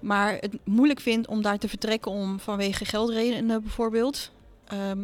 maar 0.00 0.36
het 0.40 0.58
moeilijk 0.64 1.00
vindt 1.00 1.28
om 1.28 1.42
daar 1.42 1.58
te 1.58 1.68
vertrekken 1.68 2.10
om 2.10 2.40
vanwege 2.40 2.84
geldredenen 2.84 3.62
bijvoorbeeld, 3.62 4.30
ehm, 4.64 4.98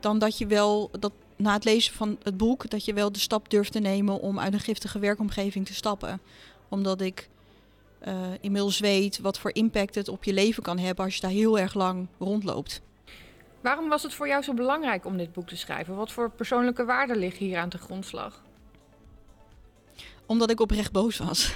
dan 0.00 0.18
dat 0.18 0.38
je 0.38 0.46
wel 0.46 0.90
dat 1.00 1.12
na 1.36 1.52
het 1.52 1.64
lezen 1.64 1.94
van 1.94 2.18
het 2.22 2.36
boek 2.36 2.70
dat 2.70 2.84
je 2.84 2.92
wel 2.92 3.12
de 3.12 3.18
stap 3.18 3.50
durft 3.50 3.72
te 3.72 3.78
nemen 3.78 4.20
om 4.20 4.38
uit 4.38 4.52
een 4.52 4.60
giftige 4.60 4.98
werkomgeving 4.98 5.66
te 5.66 5.74
stappen, 5.74 6.20
omdat 6.68 7.00
ik 7.00 7.28
eh, 7.98 8.14
inmiddels 8.40 8.78
weet 8.78 9.18
wat 9.18 9.38
voor 9.38 9.54
impact 9.54 9.94
het 9.94 10.08
op 10.08 10.24
je 10.24 10.32
leven 10.32 10.62
kan 10.62 10.78
hebben 10.78 11.04
als 11.04 11.14
je 11.14 11.20
daar 11.20 11.30
heel 11.30 11.58
erg 11.58 11.74
lang 11.74 12.06
rondloopt. 12.18 12.80
Waarom 13.60 13.88
was 13.88 14.02
het 14.02 14.14
voor 14.14 14.28
jou 14.28 14.42
zo 14.42 14.54
belangrijk 14.54 15.04
om 15.04 15.16
dit 15.16 15.32
boek 15.32 15.48
te 15.48 15.56
schrijven? 15.56 15.96
Wat 15.96 16.12
voor 16.12 16.30
persoonlijke 16.30 16.84
waarden 16.84 17.16
liggen 17.16 17.46
hier 17.46 17.58
aan 17.58 17.68
de 17.68 17.78
grondslag? 17.78 18.42
Omdat 20.26 20.50
ik 20.50 20.60
oprecht 20.60 20.92
boos 20.92 21.18
was. 21.18 21.54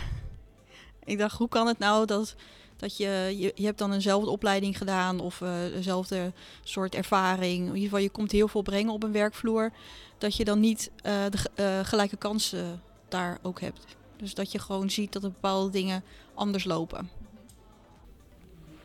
ik 1.04 1.18
dacht, 1.18 1.38
hoe 1.38 1.48
kan 1.48 1.66
het 1.66 1.78
nou 1.78 2.06
dat, 2.06 2.34
dat 2.76 2.96
je, 2.96 3.34
je, 3.38 3.52
je 3.54 3.64
hebt 3.64 3.78
dan 3.78 3.92
eenzelfde 3.92 4.30
opleiding 4.30 4.78
gedaan 4.78 5.20
of 5.20 5.40
uh, 5.40 5.50
dezelfde 5.72 6.32
soort 6.62 6.94
ervaring. 6.94 7.58
In 7.58 7.66
ieder 7.66 7.82
geval, 7.82 7.98
je 7.98 8.10
komt 8.10 8.32
heel 8.32 8.48
veel 8.48 8.62
brengen 8.62 8.92
op 8.92 9.02
een 9.02 9.12
werkvloer. 9.12 9.70
Dat 10.18 10.36
je 10.36 10.44
dan 10.44 10.60
niet 10.60 10.90
uh, 10.96 11.12
de 11.30 11.38
uh, 11.56 11.80
gelijke 11.82 12.16
kansen 12.16 12.82
daar 13.08 13.38
ook 13.42 13.60
hebt. 13.60 13.84
Dus 14.16 14.34
dat 14.34 14.52
je 14.52 14.58
gewoon 14.58 14.90
ziet 14.90 15.12
dat 15.12 15.24
er 15.24 15.30
bepaalde 15.30 15.70
dingen 15.70 16.02
anders 16.34 16.64
lopen. 16.64 17.10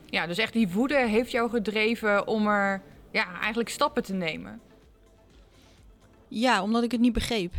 Ja, 0.05 0.27
dus 0.27 0.37
echt 0.37 0.53
die 0.53 0.69
woede 0.69 1.07
heeft 1.07 1.31
jou 1.31 1.49
gedreven 1.49 2.27
om 2.27 2.47
er 2.47 2.81
ja, 3.15 3.39
eigenlijk 3.39 3.69
stappen 3.69 4.03
te 4.03 4.13
nemen. 4.13 4.61
Ja, 6.27 6.63
omdat 6.63 6.83
ik 6.83 6.91
het 6.91 7.01
niet 7.01 7.13
begreep. 7.13 7.53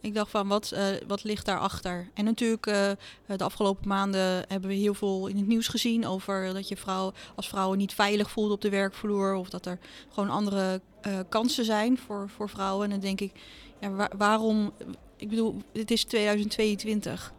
Ik 0.00 0.14
dacht 0.14 0.30
van, 0.30 0.48
wat, 0.48 0.72
uh, 0.74 0.86
wat 1.06 1.24
ligt 1.24 1.46
daarachter? 1.46 2.08
En 2.14 2.24
natuurlijk, 2.24 2.66
uh, 2.66 2.90
de 3.26 3.44
afgelopen 3.44 3.88
maanden 3.88 4.44
hebben 4.48 4.70
we 4.70 4.74
heel 4.74 4.94
veel 4.94 5.26
in 5.26 5.36
het 5.36 5.46
nieuws 5.46 5.68
gezien 5.68 6.06
over 6.06 6.54
dat 6.54 6.68
je 6.68 6.76
vrouw, 6.76 7.12
als 7.34 7.48
vrouwen 7.48 7.78
niet 7.78 7.94
veilig 7.94 8.30
voelt 8.30 8.52
op 8.52 8.60
de 8.60 8.70
werkvloer. 8.70 9.34
Of 9.34 9.50
dat 9.50 9.66
er 9.66 9.78
gewoon 10.08 10.30
andere 10.30 10.80
uh, 11.06 11.18
kansen 11.28 11.64
zijn 11.64 11.98
voor, 11.98 12.28
voor 12.28 12.48
vrouwen. 12.48 12.84
En 12.84 12.90
dan 12.90 13.00
denk 13.00 13.20
ik, 13.20 13.32
ja, 13.80 13.90
waar, 13.90 14.12
waarom? 14.16 14.72
Ik 15.16 15.28
bedoel, 15.28 15.62
het 15.72 15.90
is 15.90 16.04
2022. 16.04 17.32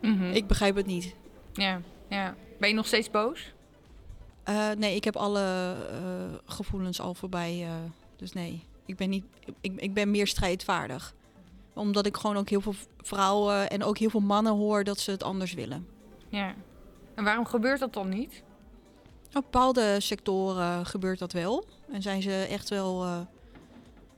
Mm 0.00 0.18
-hmm. 0.18 0.30
Ik 0.32 0.46
begrijp 0.46 0.76
het 0.76 0.86
niet. 0.86 1.14
Ja, 1.52 1.80
ja. 2.08 2.36
Ben 2.58 2.68
je 2.68 2.74
nog 2.74 2.86
steeds 2.86 3.10
boos? 3.10 3.52
Uh, 4.48 4.70
nee, 4.70 4.94
ik 4.94 5.04
heb 5.04 5.16
alle 5.16 5.76
uh, 5.92 6.38
gevoelens 6.44 7.00
al 7.00 7.14
voorbij. 7.14 7.62
Uh, 7.62 7.72
dus 8.16 8.32
nee, 8.32 8.64
ik 8.86 8.96
ben, 8.96 9.10
niet, 9.10 9.24
ik, 9.60 9.80
ik 9.80 9.94
ben 9.94 10.10
meer 10.10 10.26
strijdvaardig. 10.26 11.14
Omdat 11.74 12.06
ik 12.06 12.16
gewoon 12.16 12.36
ook 12.36 12.48
heel 12.48 12.60
veel 12.60 12.74
vrouwen 12.98 13.70
en 13.70 13.84
ook 13.84 13.98
heel 13.98 14.10
veel 14.10 14.20
mannen 14.20 14.52
hoor 14.52 14.84
dat 14.84 14.98
ze 14.98 15.10
het 15.10 15.22
anders 15.22 15.54
willen. 15.54 15.86
Ja. 16.28 16.54
En 17.14 17.24
waarom 17.24 17.46
gebeurt 17.46 17.80
dat 17.80 17.92
dan 17.92 18.08
niet? 18.08 18.42
Op 19.26 19.32
bepaalde 19.42 20.00
sectoren 20.00 20.86
gebeurt 20.86 21.18
dat 21.18 21.32
wel. 21.32 21.64
En 21.92 22.02
zijn 22.02 22.22
ze 22.22 22.46
echt 22.50 22.68
wel 22.68 23.26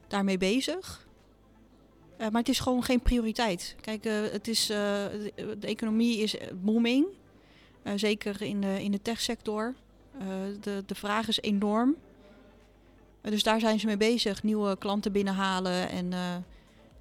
daarmee 0.09 0.39
bezig. 0.39 1.07
maar 2.19 2.31
het 2.33 2.49
is 2.49 2.61
gewoon 2.61 2.83
geen 2.83 3.01
prioriteit. 3.01 3.77
Kijk, 3.81 4.05
het 4.33 4.49
is, 4.49 4.67
de, 4.67 5.33
de 5.59 5.67
economie 5.67 6.19
is 6.19 6.37
booming. 6.55 7.07
zeker 7.95 8.43
in 8.43 8.61
de, 8.61 8.83
in 8.83 8.93
de 8.93 9.03
techsector. 9.03 9.75
Uh, 10.21 10.27
de, 10.61 10.83
de 10.87 10.95
vraag 10.95 11.29
is 11.29 11.41
enorm. 11.41 11.97
Dus 13.21 13.43
daar 13.43 13.61
zijn 13.61 13.81
ze 13.81 13.87
mee 13.87 13.97
bezig. 13.97 14.43
Nieuwe 14.43 14.79
klanten 14.79 15.13
binnenhalen. 15.13 15.89
En, 15.89 16.13
uh, 16.13 16.35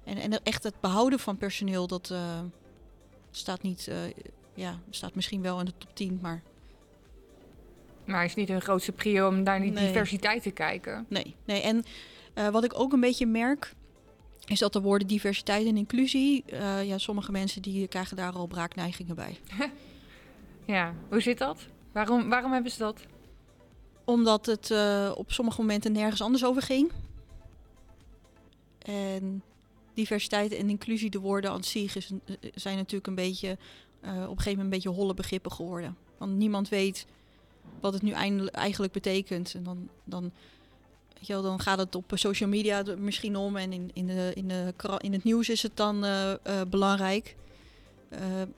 en, 0.04 0.16
en 0.16 0.42
echt 0.42 0.62
het 0.62 0.80
behouden 0.80 1.18
van 1.18 1.36
personeel, 1.36 1.86
dat 1.86 2.14
staat 3.30 3.62
niet. 3.62 3.90
ja, 4.54 4.78
staat 4.90 5.14
misschien 5.14 5.42
wel 5.42 5.58
in 5.58 5.64
de 5.64 5.72
top 5.78 5.96
10, 5.96 6.18
maar. 6.22 6.42
Maar 8.04 8.24
is 8.24 8.34
niet 8.34 8.48
hun 8.48 8.62
grootste 8.62 8.92
prio 8.92 9.28
om 9.28 9.42
naar 9.42 9.60
die 9.60 9.70
nee. 9.70 9.86
diversiteit 9.86 10.42
te 10.42 10.50
kijken? 10.50 11.06
Nee, 11.08 11.34
nee. 11.44 11.62
En 11.62 11.84
wat 12.52 12.64
ik 12.64 12.78
ook 12.78 12.92
een 12.92 13.00
beetje 13.00 13.26
merk. 13.26 13.74
Is 14.46 14.58
dat 14.58 14.72
de 14.72 14.80
woorden 14.80 15.08
diversiteit 15.08 15.66
en 15.66 15.76
inclusie. 15.76 16.44
ja, 16.84 16.98
sommige 16.98 17.32
mensen 17.32 17.62
die 17.62 17.88
krijgen 17.88 18.16
daar 18.16 18.32
al 18.32 18.46
braakneigingen 18.46 19.14
bij. 19.14 19.38
ja, 20.76 20.94
hoe 21.08 21.20
zit 21.20 21.38
dat? 21.38 21.66
Waarom, 21.92 22.28
waarom 22.28 22.52
hebben 22.52 22.72
ze 22.72 22.78
dat? 22.78 23.00
Omdat 24.04 24.46
het 24.46 24.70
uh, 24.70 25.12
op 25.14 25.32
sommige 25.32 25.60
momenten 25.60 25.92
nergens 25.92 26.20
anders 26.20 26.44
over 26.44 26.62
ging. 26.62 26.90
En 28.78 29.42
diversiteit 29.94 30.52
en 30.52 30.68
inclusie, 30.68 31.10
de 31.10 31.18
woorden 31.18 31.50
aan 31.50 31.64
zich, 31.64 31.96
is, 31.96 32.10
zijn 32.54 32.76
natuurlijk 32.76 33.06
een 33.06 33.14
beetje, 33.14 33.48
uh, 34.04 34.10
op 34.10 34.16
een 34.16 34.26
gegeven 34.26 34.50
moment 34.50 34.62
een 34.62 34.68
beetje 34.68 34.88
holle 34.88 35.14
begrippen 35.14 35.52
geworden. 35.52 35.96
Want 36.18 36.36
niemand 36.36 36.68
weet 36.68 37.06
wat 37.80 37.92
het 37.92 38.02
nu 38.02 38.10
eigenlijk 38.50 38.92
betekent. 38.92 39.54
En 39.54 39.62
dan, 39.62 39.88
dan, 40.04 40.32
weet 41.14 41.26
je 41.26 41.32
dan 41.32 41.60
gaat 41.60 41.78
het 41.78 41.94
op 41.94 42.12
social 42.14 42.48
media 42.48 42.84
misschien 42.98 43.36
om 43.36 43.56
en 43.56 43.72
in, 43.72 43.90
in, 43.92 44.06
de, 44.06 44.30
in, 44.34 44.48
de, 44.48 44.74
in 44.98 45.12
het 45.12 45.24
nieuws 45.24 45.48
is 45.48 45.62
het 45.62 45.76
dan 45.76 46.06
belangrijk. 46.68 47.36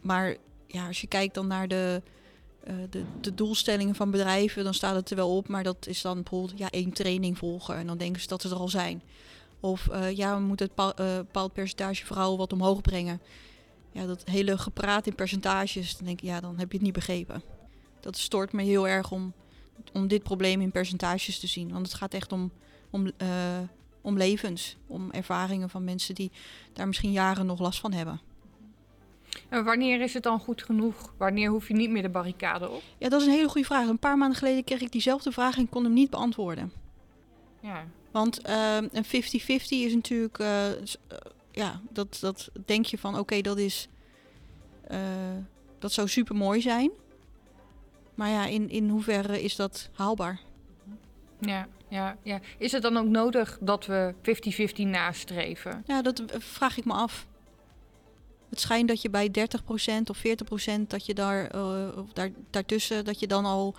maar 0.00 0.36
ja, 0.66 0.86
als 0.86 1.00
je 1.00 1.06
kijkt 1.06 1.34
dan 1.34 1.46
naar 1.46 1.68
de, 1.68 2.02
uh, 2.68 2.74
de, 2.90 3.04
de, 3.20 3.34
doelstellingen 3.34 3.94
van 3.94 4.10
bedrijven, 4.10 4.64
dan 4.64 4.74
staat 4.74 4.94
het 4.94 5.10
er 5.10 5.16
wel 5.16 5.36
op, 5.36 5.48
maar 5.48 5.62
dat 5.62 5.86
is 5.86 6.02
dan 6.02 6.14
bijvoorbeeld 6.22 6.58
ja, 6.58 6.70
één 6.70 6.92
training 6.92 7.38
volgen 7.38 7.76
en 7.76 7.86
dan 7.86 7.98
denken 7.98 8.20
ze 8.20 8.28
dat 8.28 8.42
ze 8.42 8.48
er 8.48 8.56
al 8.56 8.68
zijn. 8.68 9.02
Of 9.60 9.88
uh, 9.92 10.16
ja, 10.16 10.36
we 10.36 10.42
moeten 10.42 10.70
het 10.74 11.00
uh, 11.00 11.16
bepaald 11.16 11.52
percentage 11.52 12.06
vrouwen 12.06 12.38
wat 12.38 12.52
omhoog 12.52 12.80
brengen. 12.80 13.20
Ja, 13.92 14.06
dat 14.06 14.22
hele 14.24 14.58
gepraat 14.58 15.06
in 15.06 15.14
percentages, 15.14 15.96
dan 15.96 16.06
denk 16.06 16.20
ik, 16.20 16.28
ja, 16.28 16.40
dan 16.40 16.58
heb 16.58 16.68
je 16.68 16.76
het 16.76 16.86
niet 16.86 16.94
begrepen. 16.94 17.42
Dat 18.00 18.16
stoort 18.16 18.52
me 18.52 18.62
heel 18.62 18.88
erg 18.88 19.10
om, 19.10 19.32
om 19.92 20.08
dit 20.08 20.22
probleem 20.22 20.60
in 20.60 20.70
percentages 20.70 21.38
te 21.38 21.46
zien. 21.46 21.72
Want 21.72 21.86
het 21.86 21.96
gaat 21.96 22.14
echt 22.14 22.32
om, 22.32 22.52
om, 22.90 23.10
om 24.00 24.16
levens, 24.16 24.76
om 24.86 25.10
ervaringen 25.10 25.70
van 25.70 25.84
mensen 25.84 26.14
die 26.14 26.32
daar 26.72 26.86
misschien 26.86 27.12
jaren 27.12 27.46
nog 27.46 27.58
last 27.58 27.80
van 27.80 27.92
hebben. 27.92 28.20
En 29.54 29.64
wanneer 29.64 30.00
is 30.00 30.14
het 30.14 30.22
dan 30.22 30.38
goed 30.38 30.62
genoeg? 30.62 31.14
Wanneer 31.16 31.50
hoef 31.50 31.68
je 31.68 31.74
niet 31.74 31.90
meer 31.90 32.02
de 32.02 32.08
barricade 32.08 32.70
op? 32.70 32.82
Ja, 32.98 33.08
dat 33.08 33.20
is 33.20 33.26
een 33.26 33.32
hele 33.32 33.48
goede 33.48 33.66
vraag. 33.66 33.88
Een 33.88 33.98
paar 33.98 34.18
maanden 34.18 34.38
geleden 34.38 34.64
kreeg 34.64 34.80
ik 34.80 34.92
diezelfde 34.92 35.32
vraag 35.32 35.56
en 35.56 35.68
kon 35.68 35.84
hem 35.84 35.92
niet 35.92 36.10
beantwoorden. 36.10 36.72
Ja. 37.60 37.84
Want 38.10 38.48
uh, 38.48 38.76
een 38.76 39.04
50-50 39.04 39.08
is 39.68 39.94
natuurlijk, 39.94 40.38
uh, 40.38 40.66
ja, 41.50 41.80
dat, 41.90 42.18
dat 42.20 42.50
denk 42.64 42.86
je 42.86 42.98
van, 42.98 43.10
oké, 43.10 43.20
okay, 43.20 43.42
dat 43.42 43.58
is, 43.58 43.88
uh, 44.90 44.98
dat 45.78 45.92
zou 45.92 46.08
super 46.08 46.34
mooi 46.34 46.60
zijn. 46.60 46.90
Maar 48.14 48.28
ja, 48.28 48.46
in, 48.46 48.70
in 48.70 48.88
hoeverre 48.88 49.42
is 49.42 49.56
dat 49.56 49.90
haalbaar? 49.92 50.40
Ja, 51.38 51.68
ja, 51.88 52.16
ja. 52.22 52.40
Is 52.58 52.72
het 52.72 52.82
dan 52.82 52.96
ook 52.96 53.06
nodig 53.06 53.58
dat 53.60 53.86
we 53.86 54.14
50-50 54.78 54.88
nastreven? 54.88 55.82
Ja, 55.86 56.02
dat 56.02 56.22
vraag 56.38 56.76
ik 56.76 56.84
me 56.84 56.92
af. 56.92 57.26
Het 58.54 58.62
schijnt 58.62 58.88
dat 58.88 59.02
je 59.02 59.10
bij 59.10 59.28
30% 59.28 60.10
of 60.10 60.18
40% 60.18 60.86
dat 60.86 61.06
je 61.06 61.14
daar, 61.14 61.54
uh, 61.54 61.88
of 61.96 62.12
daar 62.12 62.30
daartussen, 62.50 63.04
dat 63.04 63.20
je 63.20 63.26
dan 63.26 63.44
al 63.44 63.74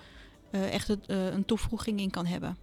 uh, 0.51 0.73
echt 0.73 0.89
uh, 0.89 0.97
een 1.07 1.45
toevoeging 1.45 1.99
in 1.99 2.09
kan 2.09 2.25
hebben. 2.25 2.57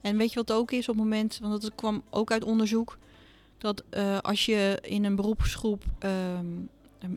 En 0.00 0.16
weet 0.16 0.28
je 0.28 0.34
wat 0.34 0.52
ook 0.52 0.70
is 0.70 0.88
op 0.88 0.94
het 0.94 1.04
moment, 1.04 1.38
want 1.42 1.62
dat 1.62 1.74
kwam 1.74 2.02
ook 2.10 2.30
uit 2.30 2.44
onderzoek, 2.44 2.98
dat 3.58 3.82
als 4.20 4.46
je 4.46 4.78
in 4.82 5.04
een 5.04 5.16
beroepsgroep 5.16 5.84
um, 6.00 6.68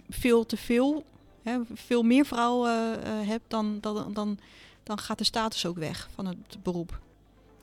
veel 0.09 0.45
te 0.45 0.57
veel, 0.57 1.05
hè, 1.43 1.59
veel 1.73 2.03
meer 2.03 2.25
vrouwen 2.25 3.03
hebt, 3.25 3.43
dan, 3.47 3.77
dan, 3.81 4.13
dan, 4.13 4.39
dan 4.83 4.99
gaat 4.99 5.17
de 5.17 5.23
status 5.23 5.65
ook 5.65 5.77
weg 5.77 6.09
van 6.13 6.25
het 6.25 6.63
beroep. 6.63 6.99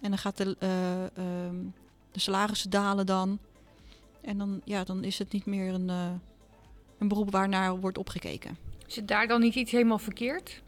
En 0.00 0.08
dan 0.08 0.18
gaat 0.18 0.36
de, 0.36 0.56
um, 1.48 1.74
de 2.12 2.20
salarissen 2.20 2.70
dalen 2.70 3.06
dan. 3.06 3.38
En 4.20 4.38
dan, 4.38 4.60
ja, 4.64 4.84
dan 4.84 5.04
is 5.04 5.18
het 5.18 5.32
niet 5.32 5.46
meer 5.46 5.74
een, 5.74 5.90
een 6.98 7.08
beroep 7.08 7.30
waarnaar 7.30 7.80
wordt 7.80 7.98
opgekeken. 7.98 8.58
Zit 8.86 9.08
daar 9.08 9.26
dan 9.26 9.40
niet 9.40 9.54
iets 9.54 9.70
helemaal 9.70 9.98
verkeerd? 9.98 10.62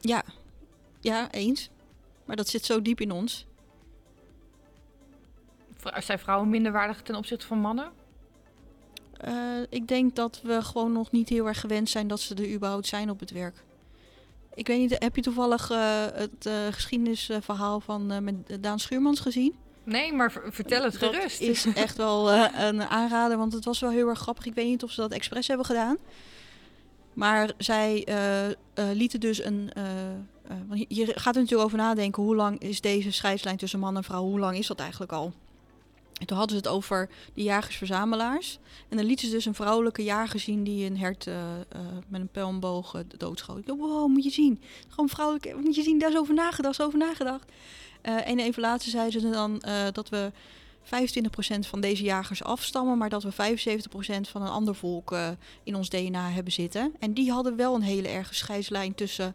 Ja, 0.00 0.24
ja, 1.00 1.30
eens. 1.30 1.70
Maar 2.24 2.36
dat 2.36 2.48
zit 2.48 2.64
zo 2.64 2.82
diep 2.82 3.00
in 3.00 3.10
ons. 3.10 3.46
Zijn 5.98 6.18
vrouwen 6.18 6.48
minderwaardig 6.48 7.02
ten 7.02 7.14
opzichte 7.14 7.46
van 7.46 7.58
mannen? 7.58 7.92
Uh, 9.28 9.62
ik 9.68 9.88
denk 9.88 10.16
dat 10.16 10.40
we 10.42 10.62
gewoon 10.62 10.92
nog 10.92 11.10
niet 11.10 11.28
heel 11.28 11.46
erg 11.46 11.60
gewend 11.60 11.88
zijn 11.88 12.08
dat 12.08 12.20
ze 12.20 12.34
er 12.34 12.52
überhaupt 12.52 12.86
zijn 12.86 13.10
op 13.10 13.20
het 13.20 13.30
werk. 13.30 13.64
Ik 14.54 14.66
weet 14.66 14.78
niet, 14.78 15.02
heb 15.02 15.16
je 15.16 15.22
toevallig 15.22 15.70
uh, 15.70 16.04
het 16.12 16.46
uh, 16.46 16.54
geschiedenisverhaal 16.70 17.80
van 17.80 18.24
met 18.24 18.62
Daan 18.62 18.78
Schuurmans 18.78 19.20
gezien? 19.20 19.54
Nee, 19.84 20.12
maar 20.12 20.32
vertel 20.50 20.82
het 20.82 21.00
dat 21.00 21.14
gerust. 21.14 21.40
is 21.40 21.66
echt 21.74 21.96
wel 21.96 22.32
uh, 22.34 22.46
een 22.58 22.82
aanrader, 22.82 23.36
want 23.36 23.52
het 23.52 23.64
was 23.64 23.80
wel 23.80 23.90
heel 23.90 24.08
erg 24.08 24.18
grappig. 24.18 24.46
Ik 24.46 24.54
weet 24.54 24.66
niet 24.66 24.82
of 24.82 24.90
ze 24.90 25.00
dat 25.00 25.12
expres 25.12 25.46
hebben 25.48 25.66
gedaan. 25.66 25.96
Maar 27.12 27.52
zij 27.58 28.04
eh, 28.04 28.50
eh, 28.50 28.54
lieten 28.74 29.20
dus 29.20 29.44
een. 29.44 29.70
eh, 29.74 30.10
eh, 30.10 30.56
want 30.68 30.84
je- 30.88 31.12
gaat 31.14 31.34
er 31.34 31.40
natuurlijk 31.40 31.66
over 31.68 31.78
nadenken. 31.78 32.22
Hoe 32.22 32.36
lang 32.36 32.58
is 32.60 32.80
deze 32.80 33.10
scheidslijn 33.12 33.56
tussen 33.56 33.78
man 33.78 33.96
en 33.96 34.04
vrouw? 34.04 34.22
Hoe 34.22 34.38
lang 34.38 34.56
is 34.58 34.66
dat 34.66 34.80
eigenlijk 34.80 35.12
al? 35.12 35.32
En 36.20 36.26
toen 36.26 36.36
hadden 36.38 36.56
ze 36.56 36.62
het 36.62 36.72
over 36.72 37.08
de 37.34 37.42
jagers-verzamelaars. 37.42 38.58
En 38.88 38.96
dan 38.96 39.06
lieten 39.06 39.26
ze 39.28 39.32
dus 39.34 39.44
een 39.44 39.54
vrouwelijke 39.54 40.02
jager 40.04 40.40
zien 40.40 40.64
die 40.64 40.86
een 40.86 40.98
hert 40.98 41.26
eh, 41.26 41.34
eh, 41.60 41.80
met 42.08 42.20
een 42.20 42.28
pijlboog 42.28 42.94
eh, 42.94 43.00
doodschoot. 43.16 43.58
Ik 43.58 43.66
dacht, 43.66 43.78
wow, 43.78 44.08
moet 44.08 44.24
je 44.24 44.30
zien. 44.30 44.60
Gewoon 44.88 45.08
vrouwelijk, 45.08 45.54
moet 45.56 45.74
je 45.74 45.82
zien, 45.82 45.98
daar 45.98 46.10
is 46.10 46.16
over 46.16 46.34
nagedacht, 46.34 46.78
is 46.78 46.84
over 46.84 46.98
nagedacht. 46.98 47.44
Eh, 48.04 48.28
en 48.28 48.38
even 48.38 48.62
later 48.62 48.90
zeiden 48.90 49.20
ze 49.20 49.30
dan 49.30 49.60
eh, 49.60 49.86
dat 49.92 50.08
we 50.08 50.32
25% 50.82 51.66
van 51.66 51.80
deze 51.80 52.02
jagers 52.02 52.42
afstammen, 52.42 52.98
maar 52.98 53.08
dat 53.08 53.22
we 53.22 53.32
75% 53.32 54.28
van 54.28 54.42
een 54.42 54.48
ander 54.48 54.74
volk 54.74 55.12
eh, 55.12 55.28
in 55.62 55.74
ons 55.74 55.88
DNA 55.88 56.30
hebben 56.30 56.52
zitten. 56.52 56.94
En 56.98 57.12
die 57.12 57.30
hadden 57.30 57.56
wel 57.56 57.74
een 57.74 57.82
hele 57.82 58.08
erge 58.08 58.34
scheidslijn 58.34 58.94
tussen 58.94 59.34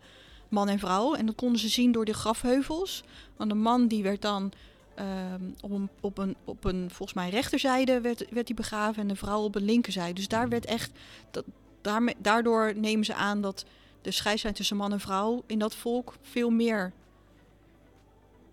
man 0.50 0.70
en 0.70 0.80
vrouw. 0.80 1.14
En 1.14 1.26
dat 1.26 1.36
konden 1.36 1.60
ze 1.60 1.70
zien 1.70 1.92
door 1.92 2.06
de 2.06 2.14
grafheuvels. 2.14 3.04
Want 3.38 3.50
de 3.50 3.56
man 3.56 3.88
die 3.88 4.04
werd 4.04 4.22
dan 4.22 4.52
ehm, 4.96 5.44
op, 5.62 5.72
een, 5.72 5.90
op, 6.02 6.18
een, 6.18 6.36
op 6.44 6.64
een, 6.64 6.90
volgens 6.92 7.14
mij, 7.18 7.30
rechterzijde 7.30 8.02
werd, 8.02 8.26
werd 8.30 8.48
die 8.48 8.56
begraven 8.56 9.02
en 9.02 9.08
de 9.08 9.16
vrouw 9.16 9.44
op 9.44 9.56
een 9.56 9.66
linkerzijde. 9.66 10.14
Dus 10.14 10.28
daar 10.28 10.50
werd 10.50 10.66
echt, 10.66 10.92
dat, 11.32 11.44
daardoor 12.18 12.74
nemen 12.76 13.06
ze 13.06 13.14
aan 13.14 13.42
dat 13.42 13.66
de 14.02 14.12
scheidslijn 14.12 14.54
tussen 14.54 14.78
man 14.78 14.92
en 14.92 15.00
vrouw 15.00 15.44
in 15.46 15.60
dat 15.60 15.76
volk 15.76 16.16
veel 16.22 16.50
meer 16.50 16.94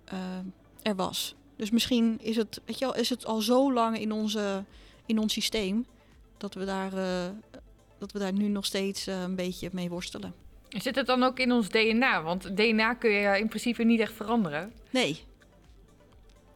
eh, 0.06 0.38
er 0.82 0.94
was. 0.94 1.34
Dus 1.56 1.70
misschien 1.70 2.18
is 2.20 2.36
het, 2.36 2.60
weet 2.64 2.78
je 2.78 2.84
wel, 2.84 2.94
is 2.94 3.10
het 3.10 3.26
al 3.26 3.40
zo 3.40 3.72
lang 3.72 3.98
in, 3.98 4.12
onze, 4.12 4.64
in 5.06 5.18
ons 5.18 5.32
systeem 5.32 5.86
dat 6.36 6.54
we 6.54 6.64
daar, 6.64 6.92
eh, 6.92 7.28
dat 7.98 8.12
we 8.12 8.18
daar 8.18 8.32
nu 8.32 8.48
nog 8.48 8.64
steeds 8.64 9.06
eh, 9.06 9.22
een 9.22 9.34
beetje 9.34 9.68
mee 9.72 9.88
worstelen. 9.88 10.34
Zit 10.68 10.94
het 10.94 11.06
dan 11.06 11.22
ook 11.22 11.38
in 11.38 11.52
ons 11.52 11.68
DNA? 11.68 12.22
Want 12.22 12.56
DNA 12.56 12.94
kun 12.94 13.10
je 13.10 13.38
in 13.38 13.48
principe 13.48 13.82
niet 13.82 14.00
echt 14.00 14.12
veranderen. 14.12 14.72
Nee. 14.90 15.20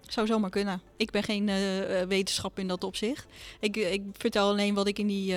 Zou 0.00 0.26
zomaar 0.26 0.50
kunnen. 0.50 0.80
Ik 0.97 1.11
ben 1.11 1.23
geen 1.23 1.47
wetenschap 2.09 2.59
in 2.59 2.69
dat 2.69 2.85
opzicht. 2.85 3.26
Ik, 3.61 3.76
ik 3.76 4.02
vertel 4.12 4.49
alleen 4.49 4.75
wat 4.75 4.87
ik 4.87 4.99
in, 4.99 5.07
die, 5.07 5.35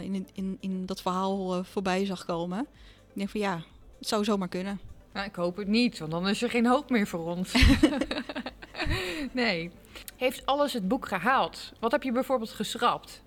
in, 0.00 0.28
in, 0.32 0.56
in 0.60 0.86
dat 0.86 1.02
verhaal 1.02 1.64
voorbij 1.64 2.04
zag 2.04 2.24
komen. 2.24 2.60
Ik 3.08 3.12
denk 3.14 3.28
van 3.28 3.40
ja, 3.40 3.62
het 3.98 4.08
zou 4.08 4.24
zomaar 4.24 4.48
kunnen. 4.48 4.80
Nou, 5.16 5.28
ik 5.28 5.34
hoop 5.34 5.56
het 5.56 5.68
niet, 5.68 5.98
want 5.98 6.10
dan 6.10 6.28
is 6.28 6.42
er 6.42 6.50
geen 6.50 6.66
hoop 6.66 6.90
meer 6.90 7.06
voor 7.06 7.26
ons. 7.26 7.52
nee. 9.32 9.70
Heeft 10.16 10.46
alles 10.46 10.72
het 10.72 10.88
boek 10.88 11.08
gehaald? 11.08 11.72
Wat 11.80 11.92
heb 11.92 12.02
je 12.02 12.12
bijvoorbeeld 12.12 12.50
geschrapt? 12.50 13.22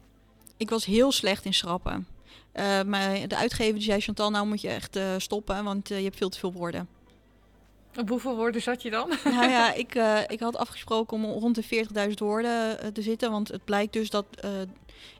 Ik 0.57 0.69
was 0.69 0.85
heel 0.85 1.11
slecht 1.11 1.45
in 1.45 1.53
schrappen. 1.53 2.07
Eh, 2.51 2.81
maar 2.81 3.27
de 3.27 3.35
uitgever 3.35 3.73
die 3.73 3.83
zei, 3.83 4.01
Chantal, 4.01 4.29
nou 4.29 4.47
moet 4.47 4.61
je 4.61 4.69
echt 4.69 4.95
eh, 4.95 5.03
stoppen, 5.17 5.63
want 5.63 5.91
eh, 5.91 5.97
je 5.97 6.03
hebt 6.03 6.17
veel 6.17 6.29
te 6.29 6.39
veel 6.39 6.53
woorden. 6.53 6.87
Op 7.97 8.09
hoeveel 8.09 8.35
woorden 8.35 8.61
zat 8.61 8.81
je 8.81 8.89
dan? 8.89 9.09
nou 9.23 9.49
ja, 9.49 9.73
ik, 9.83 9.93
ik 10.27 10.39
had 10.39 10.57
afgesproken 10.57 11.17
om 11.17 11.25
rond 11.25 11.55
de 11.55 11.85
40.000 12.07 12.13
woorden 12.15 12.93
te 12.93 13.01
zitten. 13.01 13.31
Want 13.31 13.47
het 13.47 13.65
blijkt 13.65 13.93
dus 13.93 14.09
dat... 14.09 14.25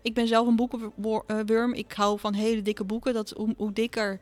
ik 0.01 0.13
ben 0.13 0.27
zelf 0.27 0.47
een 0.47 0.55
boekenwurm. 0.55 1.73
Ik 1.73 1.91
hou 1.91 2.19
van 2.19 2.33
hele 2.33 2.61
dikke 2.61 2.83
boeken. 2.83 3.13
Dat, 3.13 3.29
hoe, 3.29 3.53
hoe 3.57 3.73
dikker, 3.73 4.19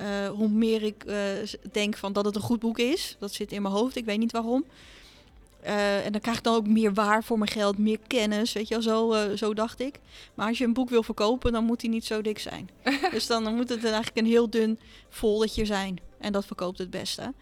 eh, 0.00 0.28
hoe 0.28 0.48
meer 0.48 0.82
ik 0.82 1.04
eh, 1.04 1.16
denk 1.72 1.96
van 1.96 2.12
dat 2.12 2.24
het 2.24 2.34
een 2.34 2.40
goed 2.40 2.60
boek 2.60 2.78
is. 2.78 3.16
Dat 3.18 3.32
zit 3.32 3.52
in 3.52 3.62
mijn 3.62 3.74
hoofd. 3.74 3.96
Ik 3.96 4.04
weet 4.04 4.18
niet 4.18 4.32
waarom. 4.32 4.64
Eh, 5.60 6.06
en 6.06 6.12
dan 6.12 6.20
krijg 6.20 6.36
ik 6.36 6.44
dan 6.44 6.54
ook 6.54 6.66
meer 6.66 6.94
waar 6.94 7.24
voor 7.24 7.38
mijn 7.38 7.50
geld, 7.50 7.78
meer 7.78 7.98
kennis, 8.06 8.52
weet 8.52 8.68
je 8.68 8.80
wel, 8.80 9.12
zo, 9.12 9.36
zo 9.36 9.54
dacht 9.54 9.80
ik. 9.80 10.00
Maar 10.34 10.48
als 10.48 10.58
je 10.58 10.64
een 10.64 10.72
boek 10.72 10.90
wil 10.90 11.02
verkopen, 11.02 11.52
dan 11.52 11.64
moet 11.64 11.80
hij 11.80 11.90
niet 11.90 12.04
zo 12.04 12.22
dik 12.22 12.38
zijn. 12.38 12.70
dus 13.12 13.26
dan 13.26 13.54
moet 13.54 13.68
het 13.68 13.84
eigenlijk 13.84 14.16
een 14.16 14.26
heel 14.26 14.50
dun 14.50 14.78
foldertje 15.08 15.64
zijn. 15.64 15.98
En 16.18 16.32
dat 16.32 16.46
verkoopt 16.46 16.78
het 16.78 16.90
beste. 16.90 17.32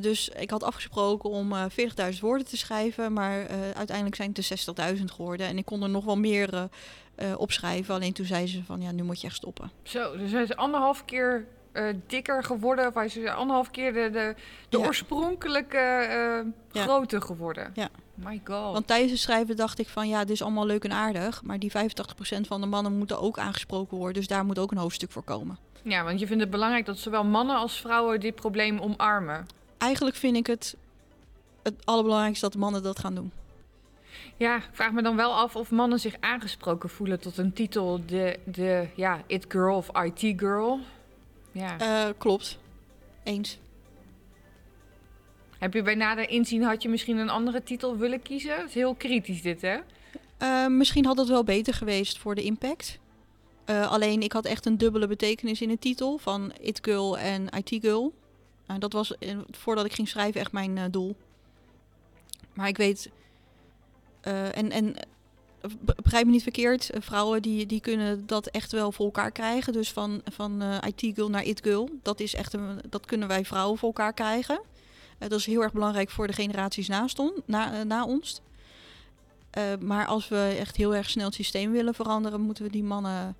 Dus 0.00 0.28
ik 0.28 0.50
had 0.50 0.62
afgesproken 0.62 1.30
om 1.30 1.52
eh 1.52 1.64
40.000 2.12 2.20
woorden 2.20 2.46
te 2.46 2.56
schrijven, 2.56 3.12
maar 3.12 3.48
uiteindelijk 3.74 4.16
zijn 4.16 4.32
het 4.34 4.50
er 4.76 4.96
60.000 4.96 5.04
geworden. 5.04 5.46
En 5.46 5.58
ik 5.58 5.64
kon 5.64 5.82
er 5.82 5.88
nog 5.88 6.04
wel 6.04 6.16
meer 6.16 6.68
opschrijven, 7.36 7.94
alleen 7.94 8.12
toen 8.12 8.26
zei 8.26 8.46
ze 8.46 8.64
van 8.64 8.80
ja, 8.80 8.92
nu 8.92 9.02
moet 9.02 9.20
je 9.20 9.26
echt 9.26 9.36
stoppen. 9.36 9.70
Zo, 9.82 10.16
dus 10.16 10.30
hij 10.32 10.42
is 10.42 10.56
anderhalf 10.56 11.04
keer 11.04 11.46
eh, 11.74 11.84
dikker 12.06 12.44
geworden. 12.44 12.86
Of 12.86 12.94
hij 12.94 13.04
is 13.06 13.26
anderhalf 13.26 13.70
keer 13.70 13.92
de, 13.92 14.10
de, 14.10 14.34
de 14.68 14.78
Ja. 14.78 14.84
oorspronkelijke 14.86 15.76
Ja. 16.72 16.82
grootte 16.82 17.20
geworden. 17.20 17.70
Ja. 17.74 17.88
My 18.14 18.40
god. 18.44 18.72
Want 18.72 18.86
tijdens 18.86 19.10
het 19.10 19.20
schrijven 19.20 19.56
dacht 19.56 19.78
ik 19.78 19.88
van 19.88 20.08
ja, 20.08 20.20
dit 20.20 20.30
is 20.30 20.42
allemaal 20.42 20.66
leuk 20.66 20.84
en 20.84 20.92
aardig, 20.92 21.42
maar 21.42 21.58
die 21.58 21.70
85% 21.70 22.46
van 22.46 22.60
de 22.60 22.66
mannen 22.66 22.98
moeten 22.98 23.20
ook 23.20 23.38
aangesproken 23.38 23.96
worden, 23.96 24.14
dus 24.14 24.26
daar 24.26 24.44
moet 24.44 24.58
ook 24.58 24.70
een 24.70 24.78
hoofdstuk 24.78 25.10
voor 25.12 25.22
komen. 25.22 25.58
Ja, 25.82 26.04
want 26.04 26.20
je 26.20 26.26
vindt 26.26 26.42
het 26.42 26.50
belangrijk 26.50 26.86
dat 26.86 26.98
zowel 26.98 27.24
mannen 27.24 27.56
als 27.56 27.80
vrouwen 27.80 28.20
dit 28.20 28.34
probleem 28.34 28.78
omarmen. 28.78 29.46
Eigenlijk 29.78 30.16
vind 30.16 30.36
ik 30.36 30.46
het 30.46 30.76
het 31.62 31.74
allerbelangrijkste 31.84 32.46
dat 32.48 32.56
mannen 32.56 32.82
dat 32.82 32.98
gaan 32.98 33.14
doen. 33.14 33.32
Ja, 34.36 34.56
ik 34.56 34.68
vraag 34.72 34.92
me 34.92 35.02
dan 35.02 35.16
wel 35.16 35.34
af 35.34 35.56
of 35.56 35.70
mannen 35.70 36.00
zich 36.00 36.16
aangesproken 36.20 36.88
voelen 36.88 37.20
tot 37.20 37.38
een 37.38 37.52
titel. 37.52 38.00
De, 38.06 38.38
de 38.44 38.86
ja, 38.94 39.20
It 39.26 39.44
Girl 39.48 39.76
of 39.76 39.88
IT 40.02 40.40
Girl. 40.40 40.78
Ja. 41.54 41.78
Eh, 41.78 42.12
klopt. 42.18 42.58
Eens. 43.22 43.58
Heb 45.58 45.74
je 45.74 45.82
bij 45.82 45.94
nader 45.94 46.28
inzien, 46.28 46.62
had 46.62 46.82
je 46.82 46.88
misschien 46.88 47.16
een 47.16 47.30
andere 47.30 47.62
titel 47.62 47.96
willen 47.96 48.22
kiezen? 48.22 48.56
Het 48.56 48.68
is 48.68 48.74
heel 48.74 48.94
kritisch 48.94 49.42
dit, 49.42 49.60
hè? 49.62 49.78
Eh, 50.38 50.66
misschien 50.66 51.06
had 51.06 51.18
het 51.18 51.28
wel 51.28 51.44
beter 51.44 51.74
geweest 51.74 52.18
voor 52.18 52.34
de 52.34 52.42
impact. 52.42 52.98
Eh, 53.64 53.90
alleen 53.90 54.22
ik 54.22 54.32
had 54.32 54.44
echt 54.44 54.66
een 54.66 54.78
dubbele 54.78 55.06
betekenis 55.06 55.60
in 55.60 55.68
de 55.68 55.78
titel 55.78 56.18
van 56.18 56.52
It 56.60 56.78
Girl 56.82 57.18
en 57.18 57.48
IT 57.48 57.78
Girl. 57.80 58.14
Nou, 58.66 58.80
dat 58.80 58.92
was 58.92 59.14
voordat 59.50 59.84
ik 59.84 59.92
ging 59.92 60.08
schrijven 60.08 60.40
echt 60.40 60.52
mijn 60.52 60.90
doel. 60.90 61.16
Maar 62.54 62.68
ik 62.68 62.76
weet. 62.76 63.10
en 64.22 64.70
en 64.70 64.96
begrijp 66.02 66.26
me 66.26 66.32
niet 66.32 66.42
verkeerd. 66.42 66.90
eh, 66.90 67.00
vrouwen 67.00 67.42
die, 67.42 67.66
die 67.66 67.80
kunnen 67.80 68.26
dat 68.26 68.46
echt 68.46 68.72
wel 68.72 68.92
voor 68.92 69.04
elkaar 69.04 69.30
krijgen. 69.30 69.72
Dus 69.72 69.92
van, 69.92 70.22
van 70.24 70.62
eh, 70.62 70.78
IT 70.86 71.14
Girl 71.14 71.30
naar 71.30 71.44
It 71.44 71.60
Girl. 71.62 71.88
Dat, 72.02 72.20
is 72.20 72.34
echt 72.34 72.52
een, 72.52 72.80
dat 72.88 73.06
kunnen 73.06 73.28
wij 73.28 73.44
vrouwen 73.44 73.78
voor 73.78 73.88
elkaar 73.88 74.12
krijgen. 74.12 74.60
Eh, 75.18 75.28
dat 75.28 75.38
is 75.38 75.46
heel 75.46 75.62
erg 75.62 75.72
belangrijk 75.72 76.10
voor 76.10 76.26
de 76.26 76.32
generaties 76.32 76.88
naast 76.88 77.18
on, 77.18 77.32
na, 77.44 77.84
na 77.84 78.04
ons. 78.04 78.40
Maar 79.80 80.06
als 80.06 80.28
we 80.28 80.56
echt 80.58 80.76
heel 80.76 80.94
erg 80.94 81.10
snel 81.10 81.24
het 81.24 81.34
systeem 81.34 81.72
willen 81.72 81.94
veranderen, 81.94 82.40
moeten 82.40 82.64
we 82.64 82.70
die 82.70 82.82
mannen 82.82 83.36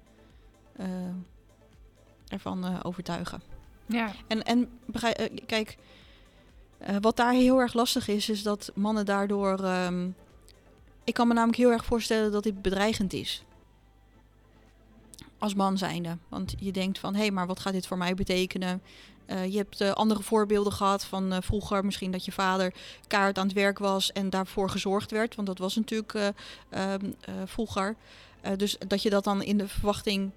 ervan 2.29 2.83
overtuigen. 2.85 3.43
Ja. 3.87 4.13
En, 4.27 4.43
en 4.43 4.69
kijk, 5.47 5.77
wat 7.01 7.17
daar 7.17 7.33
heel 7.33 7.61
erg 7.61 7.73
lastig 7.73 8.09
is, 8.09 8.29
is 8.29 8.43
dat 8.43 8.71
mannen 8.75 9.05
daardoor. 9.07 9.65
ehm, 9.65 10.09
ik 11.05 11.15
kan 11.15 11.29
me 11.29 11.35
namelijk 11.35 11.59
heel 11.59 11.71
erg 11.71 11.85
voorstellen 11.85 12.33
dat 12.33 12.43
dit 12.43 12.63
bedreigend 12.63 13.13
is. 13.13 13.45
Als 15.39 15.55
man 15.55 15.79
zijnde. 15.79 16.19
Want 16.29 16.55
je 16.59 16.73
denkt 16.73 16.99
van, 16.99 17.15
hé, 17.15 17.21
hey, 17.21 17.31
maar 17.31 17.47
wat 17.47 17.61
gaat 17.61 17.73
dit 17.73 17.87
voor 17.87 17.99
mij 17.99 18.15
betekenen? 18.15 18.83
Eh, 19.27 19.47
je 19.47 19.57
hebt 19.57 19.81
eh, 19.81 19.91
andere 19.91 20.23
voorbeelden 20.23 20.73
gehad 20.73 21.05
van 21.05 21.33
eh, 21.33 21.39
vroeger, 21.43 21.85
misschien 21.85 22.11
dat 22.11 22.25
je 22.25 22.33
vader 22.33 22.75
kaart 23.07 23.39
aan 23.39 23.47
het 23.47 23.55
werk 23.55 23.79
was 23.79 24.13
en 24.13 24.31
daarvoor 24.31 24.71
gezorgd 24.71 25.11
werd. 25.11 25.35
Want 25.35 25.47
dat 25.47 25.59
was 25.59 25.77
natuurlijk 25.77 26.15
eh, 26.15 26.29
ehm, 26.69 27.13
eh, 27.21 27.35
vroeger. 27.45 27.97
Dus 28.57 28.77
dat 28.89 29.03
je 29.03 29.11
dat 29.11 29.25
dan 29.25 29.43
in 29.43 29.59
de 29.59 29.69
verwachting 29.69 30.31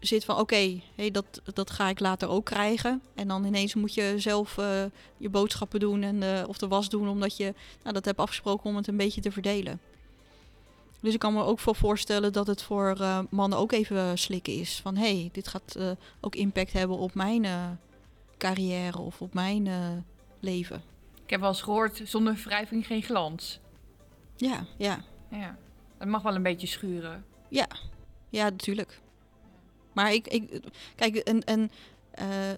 zit 0.00 0.24
van 0.24 0.38
oké, 0.38 0.80
hey, 0.94 1.10
dat, 1.10 1.42
dat 1.54 1.70
ga 1.70 1.88
ik 1.88 2.00
later 2.00 2.28
ook 2.28 2.44
krijgen. 2.44 3.02
En 3.14 3.28
dan 3.28 3.44
ineens 3.44 3.74
moet 3.74 3.94
je 3.94 4.14
zelf 4.16 4.56
je 5.16 5.28
boodschappen 5.30 5.80
doen 5.80 6.02
en 6.02 6.46
of 6.46 6.58
de 6.58 6.68
was 6.68 6.88
doen, 6.88 7.08
omdat 7.08 7.36
je 7.36 7.54
nou, 7.82 7.94
dat 7.94 8.04
hebt 8.04 8.18
afgesproken 8.18 8.70
om 8.70 8.76
het 8.76 8.86
een 8.86 8.96
beetje 8.96 9.20
te 9.20 9.32
verdelen. 9.32 9.80
Dus 11.02 11.14
ik 11.14 11.20
kan 11.20 11.32
me 11.32 11.42
ook 11.42 11.60
wel 11.60 11.74
voorstellen 11.74 12.32
dat 12.32 12.46
het 12.46 12.62
voor 12.62 12.96
eh, 13.00 13.18
mannen 13.30 13.58
ook 13.58 13.72
even 13.72 14.18
slikken 14.18 14.52
is. 14.52 14.80
Van 14.82 14.96
hé, 14.96 15.18
hey, 15.18 15.28
dit 15.32 15.48
gaat 15.48 15.74
eh, 15.76 15.90
ook 16.20 16.34
impact 16.34 16.72
hebben 16.72 16.96
op 16.96 17.14
mijn 17.14 17.44
eh, 17.44 17.70
carrière 18.38 18.98
of 18.98 19.20
op 19.20 19.34
mijn 19.34 19.68
leven. 20.40 20.82
Ik 21.24 21.30
heb 21.30 21.40
wel 21.40 21.48
eens 21.48 21.62
gehoord, 21.62 22.00
zonder 22.04 22.34
wrijving 22.44 22.86
geen 22.86 23.02
glans. 23.02 23.60
Ja, 24.36 24.66
ja. 24.76 25.04
Ja. 25.30 25.56
Het 25.98 26.08
mag 26.08 26.22
wel 26.22 26.34
een 26.34 26.42
beetje 26.42 26.66
schuren. 26.66 27.24
Ja, 27.48 27.68
natuurlijk. 28.30 29.00
Maar 29.92 30.12
ik, 30.12 30.28
ik 30.28 30.60
kijk, 30.94 31.16
en, 31.16 31.44
en 31.44 31.70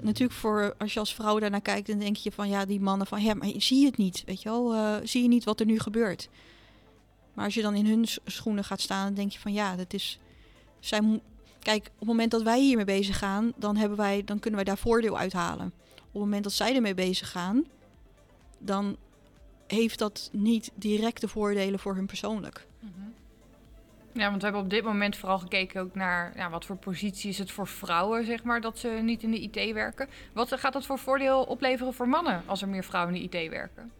natuurlijk 0.00 0.38
voor 0.38 0.74
als 0.78 0.92
je 0.92 1.00
als 1.00 1.14
vrouw 1.14 1.38
daarnaar 1.38 1.60
kijkt, 1.60 1.86
dan 1.86 1.98
denk 1.98 2.16
je 2.16 2.32
van 2.32 2.48
ja, 2.48 2.64
die 2.64 2.80
mannen 2.80 3.06
van 3.06 3.22
ja, 3.22 3.34
maar 3.34 3.48
zie 3.56 3.80
je 3.80 3.86
het 3.86 3.96
niet, 3.96 4.22
weet 4.26 4.42
je 4.42 4.48
wel? 4.48 4.74
Zie 5.06 5.22
je 5.22 5.28
niet 5.28 5.44
wat 5.44 5.60
er 5.60 5.66
nu 5.66 5.78
gebeurt? 5.78 6.28
Maar 7.34 7.44
als 7.44 7.54
je 7.54 7.62
dan 7.62 7.74
in 7.74 7.86
hun 7.86 8.06
schoenen 8.24 8.64
gaat 8.64 8.80
staan, 8.80 9.04
dan 9.04 9.14
denk 9.14 9.32
je 9.32 9.38
van 9.38 9.52
ja, 9.52 9.76
dat 9.76 9.92
is. 9.92 10.18
Zij, 10.80 11.20
kijk, 11.58 11.84
op 11.86 11.98
het 11.98 12.08
moment 12.08 12.30
dat 12.30 12.42
wij 12.42 12.60
hiermee 12.60 12.84
bezig 12.84 13.18
gaan, 13.18 13.52
dan, 13.56 13.76
hebben 13.76 13.98
wij, 13.98 14.24
dan 14.24 14.38
kunnen 14.38 14.64
wij 14.64 14.74
daar 14.74 14.82
voordeel 14.82 15.18
uithalen. 15.18 15.72
Op 15.96 16.12
het 16.12 16.22
moment 16.22 16.44
dat 16.44 16.52
zij 16.52 16.74
ermee 16.74 16.94
bezig 16.94 17.30
gaan, 17.30 17.64
dan 18.58 18.96
heeft 19.66 19.98
dat 19.98 20.28
niet 20.32 20.70
directe 20.74 21.28
voordelen 21.28 21.78
voor 21.78 21.94
hun 21.94 22.06
persoonlijk. 22.06 22.66
Ja, 24.12 24.28
want 24.28 24.36
we 24.36 24.44
hebben 24.44 24.62
op 24.62 24.70
dit 24.70 24.84
moment 24.84 25.16
vooral 25.16 25.38
gekeken 25.38 25.80
ook 25.80 25.94
naar 25.94 26.32
ja, 26.36 26.50
wat 26.50 26.64
voor 26.64 26.76
positie 26.76 27.30
is 27.30 27.38
het 27.38 27.50
voor 27.50 27.66
vrouwen, 27.66 28.24
zeg 28.24 28.42
maar, 28.42 28.60
dat 28.60 28.78
ze 28.78 28.88
niet 28.88 29.22
in 29.22 29.30
de 29.30 29.40
IT 29.40 29.72
werken. 29.72 30.08
Wat 30.32 30.52
gaat 30.52 30.72
dat 30.72 30.86
voor 30.86 30.98
voordeel 30.98 31.42
opleveren 31.42 31.94
voor 31.94 32.08
mannen 32.08 32.42
als 32.46 32.62
er 32.62 32.68
meer 32.68 32.84
vrouwen 32.84 33.14
in 33.14 33.28
de 33.30 33.40
IT 33.42 33.50
werken? 33.50 33.92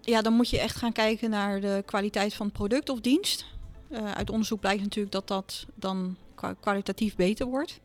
Ja, 0.00 0.22
dan 0.22 0.32
moet 0.32 0.50
je 0.50 0.60
echt 0.60 0.76
gaan 0.76 0.92
kijken 0.92 1.30
naar 1.30 1.60
de 1.60 1.82
kwaliteit 1.86 2.34
van 2.34 2.46
het 2.46 2.54
product 2.54 2.88
of 2.88 3.00
dienst. 3.00 3.44
Uh, 3.88 4.12
uit 4.12 4.30
onderzoek 4.30 4.60
blijkt 4.60 4.82
natuurlijk 4.82 5.12
dat 5.12 5.28
dat 5.28 5.66
dan 5.74 6.16
kwalitatief 6.60 7.16
beter 7.16 7.46
wordt. 7.46 7.80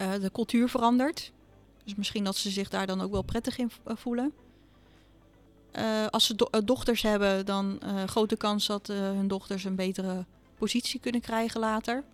Uh, 0.00 0.12
de 0.20 0.30
cultuur 0.32 0.68
verandert. 0.68 1.32
Dus 1.84 1.94
misschien 1.94 2.24
dat 2.24 2.36
ze 2.36 2.50
zich 2.50 2.68
daar 2.68 2.86
dan 2.86 3.00
ook 3.00 3.10
wel 3.10 3.22
prettig 3.22 3.58
in 3.58 3.70
voelen. 3.84 4.32
Uh, 5.72 6.06
als 6.06 6.26
ze 6.26 6.34
do 6.34 6.48
dochters 6.64 7.02
hebben, 7.02 7.46
dan 7.46 7.80
grote 8.06 8.36
kans 8.36 8.66
dat 8.66 8.86
hun 8.86 9.28
dochters 9.28 9.64
een 9.64 9.74
betere 9.74 10.24
positie 10.58 11.00
kunnen 11.00 11.20
krijgen 11.20 11.60
later. 11.60 12.04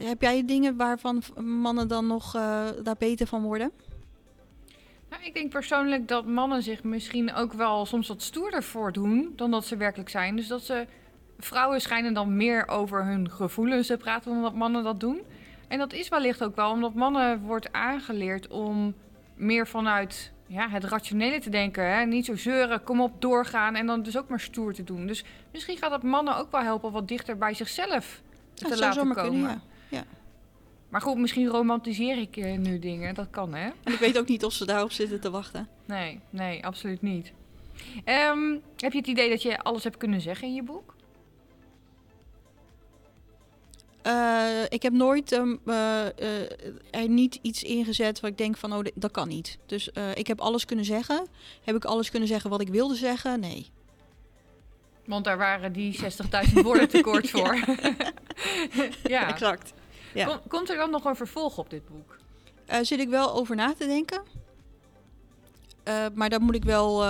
heb 0.00 0.22
jij 0.22 0.44
dingen 0.44 0.76
waarvan 0.76 1.22
mannen 1.40 1.88
dan 1.88 2.06
nog 2.06 2.32
daar 2.82 2.96
beter 2.98 3.26
van 3.26 3.42
worden? 3.42 3.72
Nou, 5.10 5.22
ik 5.22 5.34
denk 5.34 5.50
persoonlijk 5.50 6.08
dat 6.08 6.26
mannen 6.26 6.62
zich 6.62 6.82
misschien 6.82 7.34
ook 7.34 7.52
wel 7.52 7.86
soms 7.86 8.08
wat 8.08 8.22
stoerder 8.22 8.62
voordoen 8.62 9.32
dan 9.36 9.50
dat 9.50 9.64
ze 9.64 9.76
werkelijk 9.76 10.10
zijn. 10.10 10.36
Dus 10.36 10.46
dat 10.46 10.62
ze. 10.62 10.86
Vrouwen 11.40 11.80
schijnen 11.80 12.14
dan 12.14 12.36
meer 12.36 12.68
over 12.68 13.04
hun 13.04 13.30
gevoelens 13.30 13.86
te 13.86 13.96
praten 13.96 14.32
dan 14.32 14.42
dat 14.42 14.54
mannen 14.54 14.84
dat 14.84 15.00
doen. 15.00 15.20
En 15.68 15.78
dat 15.78 15.92
is 15.92 16.08
wellicht 16.08 16.44
ook 16.44 16.56
wel 16.56 16.70
omdat 16.70 16.94
mannen 16.94 17.40
wordt 17.40 17.72
aangeleerd 17.72 18.48
om 18.48 18.94
meer 19.34 19.66
vanuit 19.66 20.32
ja, 20.46 20.68
het 20.68 20.84
rationele 20.84 21.40
te 21.40 21.50
denken. 21.50 21.90
Hè? 21.94 22.04
Niet 22.04 22.24
zo 22.24 22.36
zeuren, 22.36 22.82
kom 22.82 23.00
op, 23.00 23.20
doorgaan 23.20 23.74
en 23.74 23.86
dan 23.86 24.02
dus 24.02 24.18
ook 24.18 24.28
maar 24.28 24.40
stoer 24.40 24.74
te 24.74 24.84
doen. 24.84 25.06
Dus 25.06 25.24
misschien 25.52 25.76
gaat 25.76 25.90
dat 25.90 26.02
mannen 26.02 26.36
ook 26.36 26.50
wel 26.50 26.62
helpen 26.62 26.92
wat 26.92 27.08
dichter 27.08 27.38
bij 27.38 27.54
zichzelf 27.54 28.22
te 28.54 28.78
laten 28.78 29.02
komen. 29.02 29.30
Kunnen, 29.30 29.40
ja. 29.40 29.60
ja. 29.88 30.04
Maar 30.88 31.00
goed, 31.00 31.18
misschien 31.18 31.46
romantiseer 31.46 32.18
ik 32.18 32.36
uh, 32.36 32.58
nu 32.58 32.78
dingen. 32.78 33.14
Dat 33.14 33.30
kan, 33.30 33.54
hè? 33.54 33.70
En 33.84 33.92
ik 33.92 33.98
weet 33.98 34.18
ook 34.18 34.28
niet 34.28 34.44
of 34.44 34.52
ze 34.52 34.66
daarop 34.66 34.92
zitten 34.92 35.20
te 35.20 35.30
wachten. 35.30 35.68
Nee, 35.84 36.20
nee, 36.30 36.66
absoluut 36.66 37.02
niet. 37.02 37.32
Um, 38.04 38.62
heb 38.76 38.92
je 38.92 38.98
het 38.98 39.06
idee 39.06 39.28
dat 39.28 39.42
je 39.42 39.58
alles 39.58 39.84
hebt 39.84 39.96
kunnen 39.96 40.20
zeggen 40.20 40.48
in 40.48 40.54
je 40.54 40.62
boek? 40.62 40.96
Uh, 44.06 44.62
ik 44.68 44.82
heb 44.82 44.92
nooit 44.92 45.32
um, 45.32 45.60
uh, 45.64 46.06
er 46.90 47.08
niet 47.08 47.38
iets 47.42 47.62
ingezet 47.62 48.20
waar 48.20 48.30
ik 48.30 48.38
denk 48.38 48.56
van, 48.56 48.72
oh, 48.72 48.84
dat 48.94 49.10
kan 49.10 49.28
niet. 49.28 49.58
Dus 49.66 49.90
ik 50.14 50.26
heb 50.26 50.40
alles 50.40 50.64
kunnen 50.64 50.84
zeggen. 50.84 51.26
Heb 51.64 51.76
ik 51.76 51.84
alles 51.84 52.10
kunnen 52.10 52.28
zeggen 52.28 52.50
wat 52.50 52.60
ik 52.60 52.68
wilde 52.68 52.94
zeggen? 52.94 53.40
Nee. 53.40 53.70
Want 55.04 55.24
daar 55.24 55.38
waren 55.38 55.72
die 55.72 55.98
60.000 56.48 56.52
woorden 56.52 56.88
tekort 56.88 57.30
voor. 57.34 57.58
ja, 59.14 59.28
exact. 59.28 59.72
Ja. 60.18 60.26
Kom, 60.26 60.38
komt 60.48 60.70
er 60.70 60.76
dan 60.76 60.90
nog 60.90 61.04
een 61.04 61.16
vervolg 61.16 61.58
op 61.58 61.70
dit 61.70 61.88
boek? 61.88 62.16
zit 62.82 63.00
ik 63.00 63.08
wel 63.08 63.34
over 63.34 63.56
na 63.56 63.74
te 63.74 63.86
denken. 63.86 64.22
maar 66.14 66.30
dan 66.30 66.42
moet 66.42 66.54
ik 66.54 66.64
wel... 66.64 67.04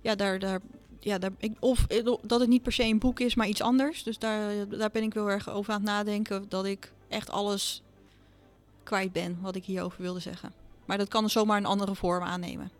ja, 0.00 0.14
daar, 0.14 0.38
daar 0.38 0.60
ja, 1.04 1.18
daar, 1.18 1.30
ik, 1.38 1.52
of 1.58 1.86
eh, 1.86 2.04
dat 2.22 2.40
het 2.40 2.48
niet 2.48 2.62
per 2.62 2.72
se 2.72 2.82
een 2.82 2.98
boek 2.98 3.20
is, 3.20 3.34
maar 3.34 3.46
iets 3.46 3.62
anders. 3.62 4.02
Dus 4.02 4.18
daar, 4.18 4.68
daar 4.68 4.90
ben 4.90 5.02
ik 5.02 5.14
wel 5.14 5.30
erg 5.30 5.50
over 5.50 5.72
aan 5.72 5.80
het 5.80 5.88
nadenken. 5.88 6.44
Dat 6.48 6.64
ik 6.64 6.92
echt 7.08 7.30
alles 7.30 7.82
kwijt 8.82 9.12
ben 9.12 9.38
wat 9.40 9.56
ik 9.56 9.64
hierover 9.64 10.02
wilde 10.02 10.20
zeggen. 10.20 10.52
Maar 10.84 10.98
dat 10.98 11.08
kan 11.08 11.30
zomaar 11.30 11.56
een 11.56 11.66
andere 11.66 11.94
vorm 11.94 12.22
aannemen. 12.22 12.70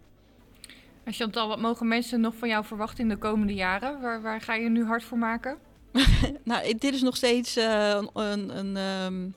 En 1.04 1.12
Chantal, 1.12 1.48
wat 1.48 1.60
mogen 1.60 1.88
mensen 1.88 2.20
nog 2.20 2.34
van 2.34 2.48
jou 2.48 2.64
verwachten 2.64 3.02
in 3.02 3.08
de 3.08 3.16
komende 3.16 3.54
jaren? 3.54 4.00
Waar, 4.00 4.22
waar 4.22 4.40
ga 4.40 4.54
je 4.54 4.68
nu 4.68 4.84
hard 4.84 5.04
voor 5.04 5.18
maken? 5.18 5.58
nou, 6.44 6.74
dit 6.78 6.94
is 6.94 7.02
nog 7.02 7.16
steeds 7.16 7.56
uh, 7.56 8.02
een, 8.12 8.58
een, 8.58 9.34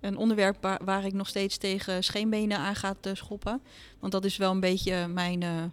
een 0.00 0.16
onderwerp 0.16 0.78
waar, 0.84 1.04
ik 1.04 1.12
nog 1.12 1.28
steeds 1.28 1.56
tegen 1.56 2.04
scheenbenen 2.04 2.58
aan 2.58 2.76
ga 2.76 2.94
schoppen. 3.12 3.62
Want 3.98 4.12
dat 4.12 4.24
is 4.24 4.36
wel 4.36 4.50
een 4.50 4.60
beetje 4.60 5.06
mijn... 5.06 5.40
Uh, 5.40 5.64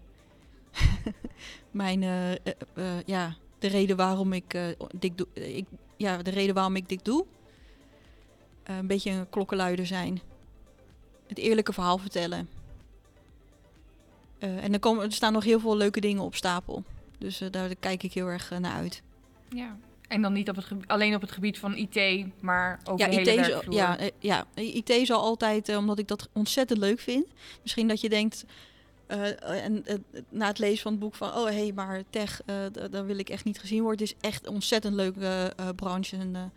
mijn, 1.72 2.02
uh, 2.02 3.02
ja, 3.06 3.36
de 3.60 3.68
reden 3.68 3.96
waarom 3.96 4.34
ik, 4.34 4.76
dit 4.96 5.18
doe, 5.18 5.28
ik, 5.34 5.66
ja, 5.98 6.18
de 6.18 6.30
reden 6.30 6.56
waarom 6.56 6.76
ik 6.76 6.90
dit 6.90 7.06
doe. 7.06 7.26
een 8.64 8.88
beetje 8.88 9.12
een 9.12 9.30
klokkenluider 9.30 9.86
zijn. 9.86 10.22
Het 11.28 11.38
eerlijke 11.38 11.74
verhaal 11.74 11.98
vertellen. 11.98 12.50
en 14.40 14.74
er, 14.74 14.80
komen, 14.80 15.04
er 15.04 15.12
staan 15.12 15.34
nog 15.34 15.44
heel 15.44 15.60
veel 15.60 15.78
leuke 15.78 16.00
dingen 16.00 16.24
op 16.24 16.36
stapel. 16.36 16.84
Dus 17.18 17.42
daar 17.52 17.76
kijk 17.76 18.04
ik 18.04 18.14
heel 18.14 18.28
erg 18.28 18.50
naar 18.60 18.74
uit. 18.74 19.02
Ja, 19.50 19.78
en 20.12 20.22
dan 20.22 20.34
niet 20.34 20.50
op 20.50 20.56
het 20.56 20.68
alleen 20.88 21.16
op 21.16 21.22
het 21.22 21.32
gebied 21.32 21.60
van 21.60 21.76
IT, 21.76 22.26
maar 22.40 22.80
ook 22.84 23.00
ja, 23.00 23.08
de 23.08 23.16
hele 23.16 23.32
IT 23.32 23.48
werkvloer. 23.48 23.76
Ja, 23.76 23.98
ja, 24.20 24.46
IT 24.56 25.08
zal 25.08 25.22
altijd, 25.22 25.76
omdat 25.76 26.00
ik 26.00 26.08
dat 26.08 26.30
ontzettend 26.34 26.80
leuk 26.80 27.00
vind. 27.00 27.26
Misschien 27.62 27.88
dat 27.88 28.02
je 28.02 28.10
denkt, 28.10 28.46
uh, 29.08 29.64
en 29.66 29.84
uh, 29.88 29.96
na 30.30 30.48
het 30.48 30.60
lezen 30.60 30.82
van 30.82 30.92
het 30.92 31.02
boek 31.02 31.16
van, 31.16 31.30
oh 31.30 31.46
hé, 31.46 31.52
hey, 31.52 31.72
maar 31.76 32.04
tech, 32.10 32.42
daar 32.92 33.06
wil 33.06 33.18
ik 33.18 33.30
echt 33.30 33.46
niet 33.46 33.60
gezien 33.60 33.82
worden. 33.82 34.00
Het 34.00 34.16
is 34.16 34.30
echt 34.30 34.48
een 34.48 34.54
ontzettend 34.54 34.94
leuke 34.94 35.54
branche 35.76 36.18
en, 36.18 36.52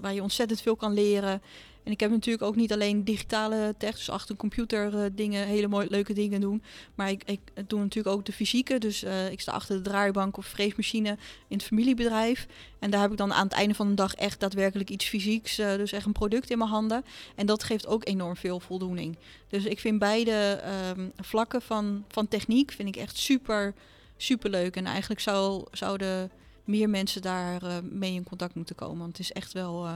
waar 0.00 0.14
je 0.14 0.22
ontzettend 0.22 0.60
veel 0.60 0.76
kan 0.76 0.92
leren. 0.92 1.42
En 1.88 1.94
ik 1.94 2.00
heb 2.00 2.10
natuurlijk 2.10 2.44
ook 2.44 2.56
niet 2.56 2.72
alleen 2.72 3.04
digitale 3.04 3.74
tech, 3.78 3.94
dus 3.94 4.10
achter 4.10 4.36
computer 4.36 4.94
uh, 4.94 5.04
dingen, 5.12 5.46
hele 5.46 5.68
mooie 5.68 5.90
leuke 5.90 6.12
dingen 6.12 6.40
doen. 6.40 6.62
Maar 6.94 7.10
ik, 7.10 7.22
ik 7.24 7.40
doe 7.66 7.80
natuurlijk 7.80 8.16
ook 8.16 8.24
de 8.24 8.32
fysieke. 8.32 8.78
Dus 8.78 9.04
uh, 9.04 9.30
ik 9.30 9.40
sta 9.40 9.52
achter 9.52 9.76
de 9.76 9.82
draaibank 9.82 10.36
of 10.36 10.46
freesmachine 10.46 11.08
in 11.48 11.56
het 11.56 11.62
familiebedrijf. 11.62 12.46
En 12.78 12.90
daar 12.90 13.00
heb 13.00 13.10
ik 13.10 13.16
dan 13.16 13.32
aan 13.32 13.44
het 13.44 13.52
einde 13.52 13.74
van 13.74 13.88
de 13.88 13.94
dag 13.94 14.14
echt 14.14 14.40
daadwerkelijk 14.40 14.90
iets 14.90 15.04
fysieks. 15.04 15.58
Uh, 15.58 15.76
dus 15.76 15.92
echt 15.92 16.06
een 16.06 16.12
product 16.12 16.50
in 16.50 16.58
mijn 16.58 16.70
handen. 16.70 17.04
En 17.34 17.46
dat 17.46 17.62
geeft 17.64 17.86
ook 17.86 18.06
enorm 18.06 18.36
veel 18.36 18.60
voldoening. 18.60 19.16
Dus 19.48 19.64
ik 19.64 19.80
vind 19.80 19.98
beide 19.98 20.60
um, 20.96 21.12
vlakken 21.16 21.62
van, 21.62 22.04
van 22.08 22.28
techniek 22.28 22.70
vind 22.72 22.88
ik 22.88 22.96
echt 22.96 23.18
super, 23.18 23.74
super 24.16 24.50
leuk. 24.50 24.76
En 24.76 24.86
eigenlijk 24.86 25.20
zou, 25.20 25.64
zouden 25.72 26.30
meer 26.64 26.90
mensen 26.90 27.22
daar 27.22 27.84
mee 27.84 28.14
in 28.14 28.24
contact 28.24 28.54
moeten 28.54 28.74
komen. 28.74 28.98
Want 28.98 29.16
het 29.16 29.20
is 29.20 29.32
echt 29.32 29.52
wel 29.52 29.86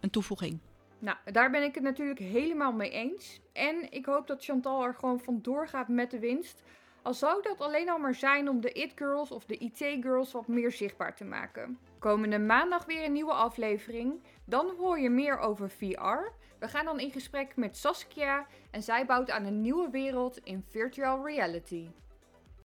een 0.00 0.10
toevoeging. 0.10 0.58
Nou, 0.98 1.16
daar 1.24 1.50
ben 1.50 1.62
ik 1.62 1.74
het 1.74 1.84
natuurlijk 1.84 2.18
helemaal 2.18 2.72
mee 2.72 2.90
eens. 2.90 3.40
En 3.52 3.92
ik 3.92 4.06
hoop 4.06 4.26
dat 4.26 4.44
Chantal 4.44 4.84
er 4.84 4.94
gewoon 4.94 5.20
vandoor 5.20 5.68
gaat 5.68 5.88
met 5.88 6.10
de 6.10 6.18
winst. 6.18 6.62
Al 7.02 7.14
zou 7.14 7.42
dat 7.42 7.60
alleen 7.60 7.88
al 7.88 7.98
maar 7.98 8.14
zijn 8.14 8.48
om 8.48 8.60
de 8.60 8.72
It 8.72 8.92
Girls 8.94 9.30
of 9.30 9.44
de 9.44 9.56
IT 9.56 9.78
Girls 9.78 10.32
wat 10.32 10.48
meer 10.48 10.72
zichtbaar 10.72 11.16
te 11.16 11.24
maken. 11.24 11.78
Komende 11.98 12.38
maandag 12.38 12.84
weer 12.84 13.04
een 13.04 13.12
nieuwe 13.12 13.32
aflevering. 13.32 14.22
Dan 14.44 14.74
hoor 14.78 14.98
je 14.98 15.10
meer 15.10 15.38
over 15.38 15.70
VR. 15.70 16.32
We 16.58 16.68
gaan 16.68 16.84
dan 16.84 17.00
in 17.00 17.10
gesprek 17.10 17.56
met 17.56 17.76
Saskia 17.76 18.46
en 18.70 18.82
zij 18.82 19.06
bouwt 19.06 19.30
aan 19.30 19.44
een 19.44 19.60
nieuwe 19.60 19.90
wereld 19.90 20.38
in 20.44 20.64
virtual 20.68 21.26
reality. 21.26 21.88